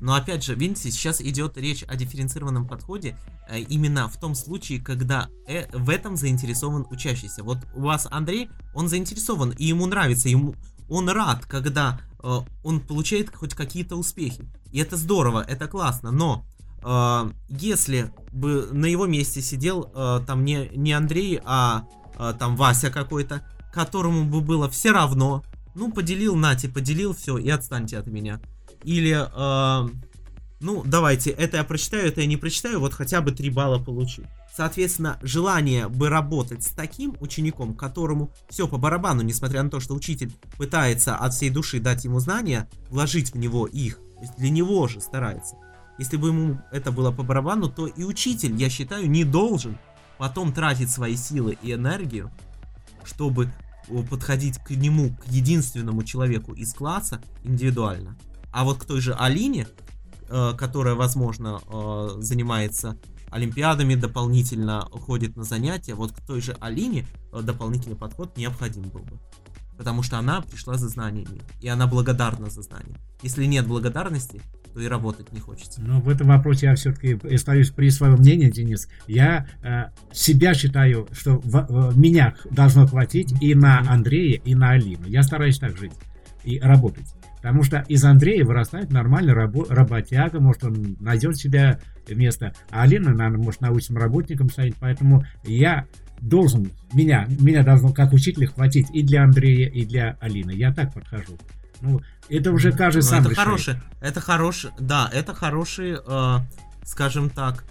Но 0.00 0.14
опять 0.14 0.44
же, 0.44 0.54
видите, 0.54 0.90
сейчас 0.90 1.20
идет 1.20 1.56
речь 1.56 1.84
о 1.86 1.96
дифференцированном 1.96 2.66
подходе 2.66 3.16
э, 3.48 3.60
именно 3.60 4.08
в 4.08 4.18
том 4.18 4.34
случае, 4.34 4.80
когда 4.80 5.28
э, 5.46 5.66
в 5.72 5.90
этом 5.90 6.16
заинтересован 6.16 6.86
учащийся. 6.90 7.42
Вот 7.42 7.58
у 7.74 7.82
вас 7.82 8.06
Андрей, 8.10 8.50
он 8.74 8.88
заинтересован, 8.88 9.50
и 9.50 9.64
ему 9.64 9.86
нравится, 9.86 10.28
ему 10.28 10.54
он 10.88 11.08
рад, 11.08 11.46
когда 11.46 12.00
э, 12.22 12.28
он 12.62 12.80
получает 12.80 13.34
хоть 13.34 13.54
какие-то 13.54 13.96
успехи. 13.96 14.44
И 14.72 14.78
это 14.78 14.96
здорово, 14.96 15.44
это 15.46 15.68
классно, 15.68 16.10
но 16.10 16.44
если 17.48 18.12
бы 18.34 18.68
на 18.72 18.86
его 18.86 19.06
месте 19.06 19.40
сидел 19.40 19.90
э, 19.94 20.20
там 20.26 20.44
не, 20.44 20.68
не 20.74 20.92
Андрей, 20.92 21.40
а 21.44 21.86
э, 22.18 22.34
там 22.38 22.56
Вася 22.56 22.90
какой-то, 22.90 23.46
которому 23.72 24.24
бы 24.24 24.40
было 24.40 24.68
все 24.68 24.90
равно, 24.90 25.44
ну, 25.74 25.92
поделил, 25.92 26.34
нате, 26.34 26.68
поделил, 26.68 27.14
все, 27.14 27.38
и 27.38 27.48
отстаньте 27.48 27.96
от 27.96 28.08
меня. 28.08 28.40
Или, 28.82 29.14
э, 29.14 29.88
ну, 30.60 30.82
давайте, 30.84 31.30
это 31.30 31.58
я 31.58 31.64
прочитаю, 31.64 32.06
это 32.06 32.20
я 32.20 32.26
не 32.26 32.36
прочитаю, 32.36 32.80
вот 32.80 32.92
хотя 32.92 33.20
бы 33.20 33.30
3 33.30 33.50
балла 33.50 33.78
получу. 33.78 34.24
Соответственно, 34.54 35.18
желание 35.22 35.88
бы 35.88 36.08
работать 36.08 36.62
с 36.62 36.68
таким 36.68 37.16
учеником, 37.20 37.74
которому 37.74 38.32
все 38.48 38.68
по 38.68 38.78
барабану, 38.78 39.22
несмотря 39.22 39.62
на 39.62 39.70
то, 39.70 39.80
что 39.80 39.94
учитель 39.94 40.32
пытается 40.56 41.16
от 41.16 41.34
всей 41.34 41.50
души 41.50 41.80
дать 41.80 42.04
ему 42.04 42.20
знания, 42.20 42.68
вложить 42.90 43.32
в 43.32 43.38
него 43.38 43.66
их, 43.66 43.96
то 43.96 44.20
есть 44.20 44.36
для 44.36 44.50
него 44.50 44.86
же 44.86 45.00
старается. 45.00 45.56
Если 45.98 46.16
бы 46.16 46.28
ему 46.28 46.60
это 46.72 46.90
было 46.92 47.12
по 47.12 47.22
барабану, 47.22 47.68
то 47.68 47.86
и 47.86 48.02
учитель, 48.02 48.54
я 48.56 48.68
считаю, 48.68 49.08
не 49.08 49.24
должен 49.24 49.78
потом 50.18 50.52
тратить 50.52 50.90
свои 50.90 51.16
силы 51.16 51.56
и 51.62 51.72
энергию, 51.72 52.30
чтобы 53.04 53.52
подходить 54.10 54.58
к 54.58 54.70
нему, 54.70 55.14
к 55.14 55.26
единственному 55.28 56.02
человеку 56.04 56.52
из 56.54 56.72
класса 56.72 57.20
индивидуально. 57.42 58.16
А 58.52 58.64
вот 58.64 58.78
к 58.78 58.84
той 58.84 59.00
же 59.00 59.14
Алине, 59.14 59.66
э, 60.28 60.52
которая, 60.56 60.94
возможно, 60.94 61.60
э, 61.66 62.08
занимается 62.18 62.96
олимпиадами, 63.30 63.96
дополнительно 63.96 64.88
ходит 64.92 65.36
на 65.36 65.44
занятия, 65.44 65.94
вот 65.94 66.12
к 66.12 66.20
той 66.20 66.40
же 66.40 66.56
Алине 66.60 67.06
э, 67.32 67.42
дополнительный 67.42 67.96
подход 67.96 68.36
необходим 68.36 68.82
был 68.82 69.00
бы. 69.00 69.18
Потому 69.76 70.02
что 70.04 70.18
она 70.18 70.40
пришла 70.40 70.74
за 70.74 70.88
знаниями, 70.88 71.42
и 71.60 71.68
она 71.68 71.86
благодарна 71.86 72.48
за 72.48 72.62
знания. 72.62 72.96
Если 73.22 73.44
нет 73.44 73.66
благодарности, 73.66 74.40
то 74.74 74.80
и 74.80 74.88
работать 74.88 75.32
не 75.32 75.38
хочется. 75.38 75.80
Но 75.80 76.00
в 76.00 76.08
этом 76.08 76.26
вопросе 76.26 76.66
я 76.66 76.74
все-таки 76.74 77.16
остаюсь 77.32 77.70
при 77.70 77.88
своем 77.90 78.14
мнении, 78.16 78.50
Денис. 78.50 78.88
Я 79.06 79.46
э, 79.62 79.84
себя 80.12 80.52
считаю, 80.54 81.06
что 81.12 81.38
в- 81.38 81.92
в 81.92 81.98
меня 81.98 82.34
должно 82.50 82.86
хватить 82.86 83.32
и 83.40 83.54
на 83.54 83.78
Андрея, 83.88 84.40
и 84.44 84.54
на 84.56 84.70
Алину. 84.70 85.06
Я 85.06 85.22
стараюсь 85.22 85.58
так 85.58 85.76
жить 85.78 85.92
и 86.44 86.58
работать. 86.58 87.06
Потому 87.36 87.62
что 87.62 87.84
из 87.88 88.02
Андрея 88.04 88.44
вырастает 88.44 88.90
нормальный 88.90 89.32
рабо- 89.34 89.66
работяга, 89.72 90.40
может, 90.40 90.64
он 90.64 90.96
найдет 90.98 91.36
себе 91.36 91.78
место. 92.08 92.52
А 92.70 92.82
Алина, 92.82 93.12
наверное, 93.14 93.44
может 93.44 93.60
научным 93.60 93.98
работником 93.98 94.48
стать. 94.50 94.74
Поэтому 94.80 95.24
я 95.44 95.86
должен, 96.20 96.70
меня, 96.92 97.28
меня 97.38 97.62
должно 97.62 97.92
как 97.92 98.12
учителя 98.12 98.46
хватить 98.48 98.86
и 98.92 99.02
для 99.02 99.22
Андрея, 99.22 99.68
и 99.68 99.84
для 99.84 100.16
Алины. 100.20 100.52
Я 100.52 100.72
так 100.72 100.92
подхожу. 100.94 101.38
Ну, 101.80 102.00
это 102.28 102.52
уже 102.52 102.72
каждый 102.72 102.98
Ну, 102.98 103.08
сам 103.08 103.20
это 103.20 103.30
решает. 103.30 103.46
хороший, 103.46 103.74
это 104.00 104.20
хороший, 104.20 104.70
да, 104.78 105.10
это 105.12 105.34
хороший, 105.34 105.98
э, 106.06 106.38
скажем 106.84 107.30
так, 107.30 107.64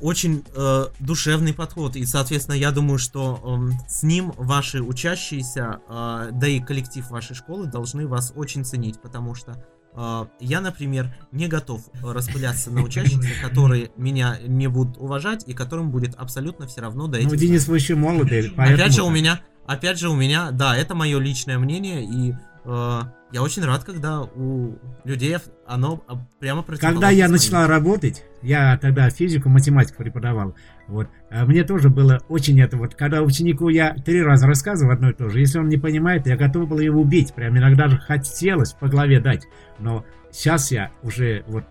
очень 0.00 0.44
э, 0.54 0.86
душевный 0.98 1.52
подход. 1.52 1.96
И, 1.96 2.04
соответственно, 2.06 2.56
я 2.56 2.70
думаю, 2.72 2.98
что 2.98 3.40
эм, 3.44 3.78
с 3.88 4.02
ним 4.02 4.32
ваши 4.36 4.82
учащиеся, 4.82 5.80
э, 5.88 6.30
да 6.32 6.48
и 6.48 6.60
коллектив 6.60 7.08
вашей 7.10 7.34
школы 7.36 7.66
должны 7.66 8.06
вас 8.06 8.32
очень 8.34 8.64
ценить, 8.64 9.00
потому 9.00 9.34
что 9.34 9.64
э, 9.94 10.26
я, 10.40 10.60
например, 10.60 11.14
не 11.30 11.46
готов 11.46 11.82
э, 11.94 12.12
распыляться 12.12 12.70
на 12.70 12.82
учащихся, 12.82 13.30
которые 13.42 13.90
меня 13.96 14.38
не 14.46 14.66
будут 14.66 14.98
уважать 14.98 15.44
и 15.46 15.54
которым 15.54 15.90
будет 15.90 16.14
абсолютно 16.16 16.66
все 16.66 16.80
равно 16.80 17.06
до 17.06 17.18
этих 17.18 17.30
Ну, 17.30 17.36
Денис, 17.36 17.68
вы 17.68 17.76
еще 17.76 17.94
молодый. 17.94 18.52
Опять 18.56 18.94
же 18.94 19.02
у 19.02 19.10
меня, 19.10 19.40
опять 19.66 19.98
же 19.98 20.08
у 20.08 20.16
меня, 20.16 20.50
да, 20.50 20.76
это 20.76 20.94
мое 20.94 21.18
личное 21.20 21.58
мнение, 21.58 22.04
и 22.04 22.32
э, 22.32 22.36
я 22.66 23.42
очень 23.42 23.64
рад, 23.64 23.84
когда 23.84 24.22
у 24.22 24.76
людей 25.04 25.36
оно 25.66 26.02
прямо 26.40 26.62
Когда 26.62 27.10
я 27.10 27.26
противоположно 27.26 27.28
начинал 27.28 27.66
работать, 27.68 28.24
я 28.42 28.76
тогда 28.78 29.08
физику, 29.10 29.48
математику 29.48 30.02
преподавал, 30.02 30.54
вот, 30.88 31.08
а 31.30 31.44
мне 31.44 31.64
тоже 31.64 31.90
было 31.90 32.20
очень 32.28 32.60
это 32.60 32.76
вот, 32.76 32.94
когда 32.94 33.22
ученику 33.22 33.68
я 33.68 33.94
три 33.94 34.22
раза 34.22 34.46
рассказывал 34.46 34.92
одно 34.92 35.10
и 35.10 35.14
то 35.14 35.28
же, 35.28 35.40
если 35.40 35.58
он 35.58 35.68
не 35.68 35.76
понимает, 35.76 36.26
я 36.26 36.36
готов 36.36 36.68
был 36.68 36.78
его 36.78 37.00
убить, 37.00 37.34
прям 37.34 37.56
иногда 37.56 37.88
же 37.88 37.98
хотелось 37.98 38.72
по 38.72 38.88
голове 38.88 39.20
дать, 39.20 39.46
но 39.78 40.04
сейчас 40.30 40.70
я 40.70 40.90
уже 41.02 41.44
вот, 41.46 41.64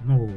ну, 0.00 0.30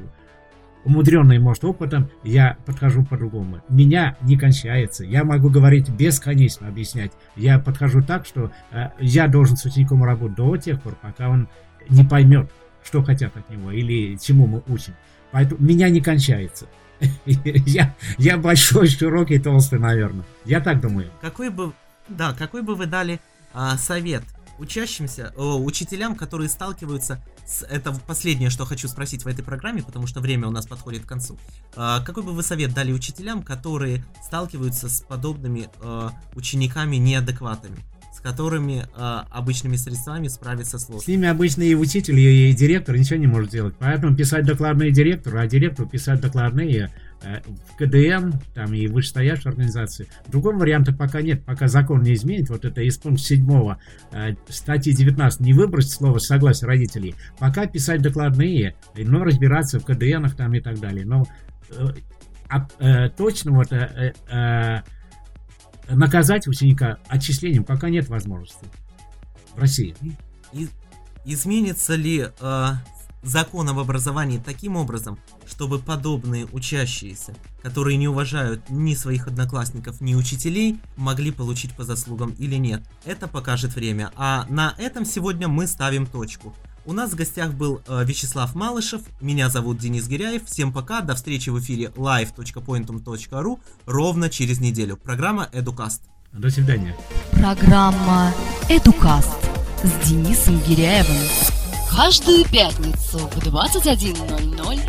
умудренный, 0.85 1.39
может, 1.39 1.65
опытом, 1.65 2.09
я 2.23 2.57
подхожу 2.65 3.03
по-другому. 3.03 3.61
Меня 3.67 4.15
не 4.21 4.37
кончается. 4.37 5.03
Я 5.03 5.23
могу 5.23 5.49
говорить 5.49 5.89
бесконечно, 5.89 6.67
объяснять. 6.67 7.11
Я 7.35 7.59
подхожу 7.59 8.01
так, 8.01 8.25
что 8.25 8.51
э, 8.71 8.89
я 8.99 9.27
должен 9.27 9.57
с 9.57 9.65
учеником 9.65 10.03
работать 10.03 10.37
до 10.37 10.57
тех 10.57 10.81
пор, 10.81 10.95
пока 11.01 11.29
он 11.29 11.49
не 11.89 12.03
поймет, 12.03 12.49
что 12.83 13.03
хотят 13.03 13.35
от 13.35 13.49
него 13.49 13.71
или 13.71 14.15
чему 14.17 14.47
мы 14.47 14.63
учим. 14.67 14.93
Поэтому 15.31 15.61
меня 15.61 15.89
не 15.89 16.01
кончается. 16.01 16.67
Я, 17.25 17.93
я 18.17 18.37
большой, 18.37 18.87
широкий, 18.87 19.37
толстый, 19.37 19.79
наверное. 19.79 20.23
Я 20.45 20.61
так 20.61 20.79
думаю. 20.79 21.09
Какой 21.19 21.49
бы, 21.49 21.73
да, 22.07 22.33
какой 22.33 22.61
бы 22.61 22.73
вы 22.73 22.85
дали 22.85 23.19
а, 23.53 23.75
совет 23.77 24.23
учащимся, 24.59 25.33
о, 25.37 25.57
учителям, 25.61 26.15
которые 26.15 26.49
сталкиваются 26.49 27.23
с... 27.45 27.63
Это 27.63 27.93
последнее, 27.93 28.49
что 28.49 28.65
хочу 28.65 28.87
спросить 28.87 29.23
в 29.23 29.27
этой 29.27 29.43
программе, 29.43 29.83
потому 29.83 30.07
что 30.07 30.19
время 30.19 30.47
у 30.47 30.51
нас 30.51 30.67
подходит 30.67 31.05
к 31.05 31.07
концу. 31.07 31.37
А, 31.75 32.01
какой 32.01 32.23
бы 32.23 32.31
вы 32.31 32.43
совет 32.43 32.73
дали 32.73 32.91
учителям, 32.91 33.43
которые 33.43 34.05
сталкиваются 34.23 34.89
с 34.89 35.01
подобными 35.01 35.69
а, 35.81 36.11
учениками 36.33 36.97
неадекватами? 36.97 37.77
С 38.25 38.27
которыми 38.27 38.85
а, 38.95 39.27
обычными 39.29 39.75
средствами 39.75 40.27
справиться 40.27 40.79
С 40.79 40.85
сложно. 40.85 41.11
ними 41.11 41.27
обычно 41.27 41.61
и 41.61 41.75
учитель, 41.75 42.19
и, 42.19 42.49
и 42.49 42.53
директор 42.53 42.97
ничего 42.97 43.19
не 43.19 43.27
может 43.27 43.49
сделать. 43.49 43.75
Поэтому 43.77 44.15
писать 44.15 44.45
докладные 44.45 44.91
директору, 44.91 45.39
а 45.39 45.45
директору 45.45 45.88
писать 45.88 46.21
докладные 46.21 46.91
э, 47.21 47.41
в 47.41 47.77
КДН, 47.77 48.38
там 48.55 48.73
и 48.73 48.88
вышестоящей 48.88 49.49
организации. 49.49 50.07
Другого 50.27 50.57
варианта 50.57 50.91
пока 50.91 51.21
нет, 51.21 51.45
пока 51.45 51.67
закон 51.67 52.01
не 52.01 52.13
изменит. 52.13 52.49
Вот 52.49 52.65
это 52.65 52.81
из 52.81 52.97
пункта 52.97 53.23
7 53.23 53.75
э, 54.11 54.35
статьи 54.49 54.93
19 54.93 55.41
не 55.41 55.53
выбросить 55.53 55.91
слово 55.91 56.17
согласие 56.17 56.67
родителей. 56.67 57.13
Пока 57.38 57.67
писать 57.67 58.01
докладные, 58.01 58.75
но 58.97 59.23
разбираться 59.23 59.79
в 59.79 59.85
КДНах 59.85 60.35
там 60.35 60.53
и 60.55 60.61
так 60.61 60.79
далее. 60.79 61.05
Но 61.05 61.25
э, 61.69 61.88
а, 62.49 62.67
э, 62.79 63.09
точно 63.09 63.51
вот 63.51 63.71
э, 63.71 64.13
э, 64.29 64.81
наказать 65.89 66.47
ученика 66.47 66.97
отчислением 67.07 67.63
пока 67.63 67.89
нет 67.89 68.09
возможности 68.09 68.65
в 69.55 69.59
России. 69.59 69.95
И- 70.53 70.69
изменится 71.25 71.95
ли 71.95 72.27
э, 72.39 72.71
закон 73.23 73.67
об 73.69 73.79
образовании 73.79 74.37
таким 74.37 74.75
образом, 74.75 75.19
чтобы 75.45 75.79
подобные 75.79 76.45
учащиеся, 76.45 77.36
которые 77.63 77.97
не 77.97 78.07
уважают 78.07 78.69
ни 78.69 78.93
своих 78.93 79.27
одноклассников, 79.27 79.99
ни 80.01 80.15
учителей, 80.15 80.79
могли 80.95 81.31
получить 81.31 81.73
по 81.73 81.83
заслугам 81.83 82.31
или 82.38 82.55
нет? 82.55 82.83
Это 83.03 83.27
покажет 83.27 83.75
время. 83.75 84.11
А 84.15 84.45
на 84.49 84.75
этом 84.77 85.05
сегодня 85.05 85.47
мы 85.47 85.67
ставим 85.67 86.05
точку. 86.05 86.55
У 86.88 86.93
нас 86.93 87.11
в 87.11 87.15
гостях 87.15 87.53
был 87.53 87.81
э, 87.88 88.03
Вячеслав 88.05 88.53
Малышев, 88.53 89.01
меня 89.19 89.49
зовут 89.49 89.79
Денис 89.79 90.07
Гиряев. 90.07 90.45
Всем 90.45 90.71
пока, 90.71 91.01
до 91.01 91.15
встречи 91.15 91.49
в 91.49 91.59
эфире 91.59 91.91
live.pointum.ru 91.95 93.59
ровно 93.88 94.29
через 94.29 94.59
неделю. 94.59 94.95
Программа 94.95 95.49
Educast. 95.51 96.01
До 96.31 96.47
свидания. 96.49 96.95
Программа 97.31 98.31
«Эдукаст» 98.69 99.36
с 99.83 99.91
Денисом 100.07 100.59
Гиряевым. 100.59 101.17
Каждую 101.89 102.45
пятницу 102.45 103.17
в 103.19 103.38
21.00 103.38 104.79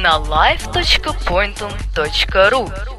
на 0.00 0.18
live.pointum.ru 0.18 2.95